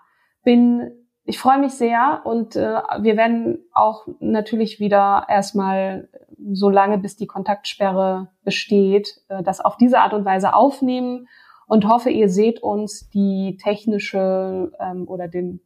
bin, 0.43 0.91
ich 1.23 1.37
freue 1.37 1.59
mich 1.59 1.73
sehr 1.73 2.21
und 2.25 2.55
äh, 2.55 2.81
wir 2.99 3.15
werden 3.17 3.59
auch 3.73 4.07
natürlich 4.19 4.79
wieder 4.79 5.27
erstmal 5.29 6.09
so 6.53 6.69
lange, 6.69 6.97
bis 6.97 7.15
die 7.15 7.27
Kontaktsperre 7.27 8.29
besteht, 8.43 9.21
äh, 9.29 9.43
das 9.43 9.59
auf 9.61 9.77
diese 9.77 9.99
Art 9.99 10.13
und 10.13 10.25
Weise 10.25 10.53
aufnehmen 10.53 11.27
und 11.67 11.87
hoffe, 11.87 12.09
ihr 12.09 12.29
seht 12.29 12.61
uns 12.61 13.09
die 13.09 13.57
technische 13.61 14.71
ähm, 14.79 15.07
oder 15.07 15.27
den 15.27 15.61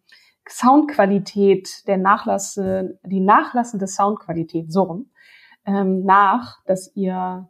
Soundqualität 0.48 1.88
der 1.88 1.98
Nachlasse, 1.98 3.00
die 3.06 3.22
nachlassende 3.22 3.88
Soundqualität 3.88 4.72
so 4.72 4.84
rum 4.84 5.10
ähm, 5.66 6.04
nach, 6.04 6.64
dass 6.66 6.94
ihr 6.96 7.48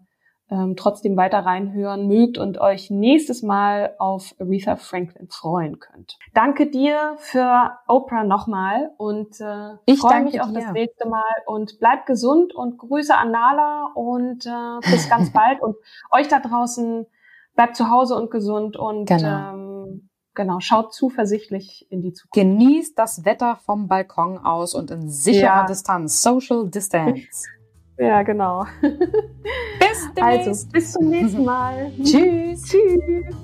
ähm, 0.54 0.76
trotzdem 0.76 1.18
weiter 1.18 1.40
reinhören 1.40 2.08
mögt 2.08 2.38
und 2.38 2.60
euch 2.62 2.92
nächstes 2.92 3.42
Mal 3.42 3.96
auf 3.98 4.36
Aretha 4.40 4.76
Franklin 4.76 5.28
freuen 5.30 5.80
könnt. 5.80 6.20
Danke 6.36 6.70
dir 6.70 7.16
für 7.18 7.72
Oprah 7.88 8.24
nochmal 8.24 8.92
und 8.98 9.40
äh, 9.42 9.74
Ich 9.86 10.00
freue 10.00 10.24
mich 10.24 10.40
auf 10.40 10.50
dir. 10.50 10.60
das 10.60 10.72
nächste 10.74 11.10
Mal 11.10 11.24
und 11.48 11.80
bleibt 11.80 12.06
gesund 12.06 12.54
und 12.54 12.78
Grüße 12.78 13.16
an 13.16 13.32
Nala 13.32 13.88
und 13.96 14.46
äh, 14.46 14.90
bis 14.92 15.10
ganz 15.10 15.32
bald 15.34 15.60
und 15.62 15.76
euch 16.12 16.28
da 16.28 16.40
draußen 16.40 17.08
bleibt 17.56 17.76
zu 17.76 17.90
Hause 17.90 18.16
und 18.16 18.30
gesund 18.30 18.78
und 18.78 19.06
Genau. 19.08 19.54
ähm, 19.54 20.10
genau 20.36 20.60
schaut 20.60 20.94
zuversichtlich 20.94 21.88
in 21.90 22.02
die 22.02 22.14
Zukunft. 22.14 22.34
Genießt 22.36 22.98
das 23.00 23.26
Wetter 23.26 23.58
vom 23.66 23.88
Balkon 23.88 24.38
aus 24.38 24.76
und 24.76 24.92
in 24.92 25.10
sicherer 25.10 25.42
Ja. 25.62 25.66
Distanz. 25.66 26.22
Social 26.22 26.70
Distance. 26.70 27.48
Ja, 27.96 28.24
genau. 28.24 28.66
Bis 29.94 30.14
demnächst. 30.16 30.48
Also, 30.48 30.68
bis 30.72 30.92
zum 30.94 31.10
nächsten 31.10 31.46
Mal. 31.46 31.92
Tschüss. 32.04 32.64
Tschüss. 32.64 33.36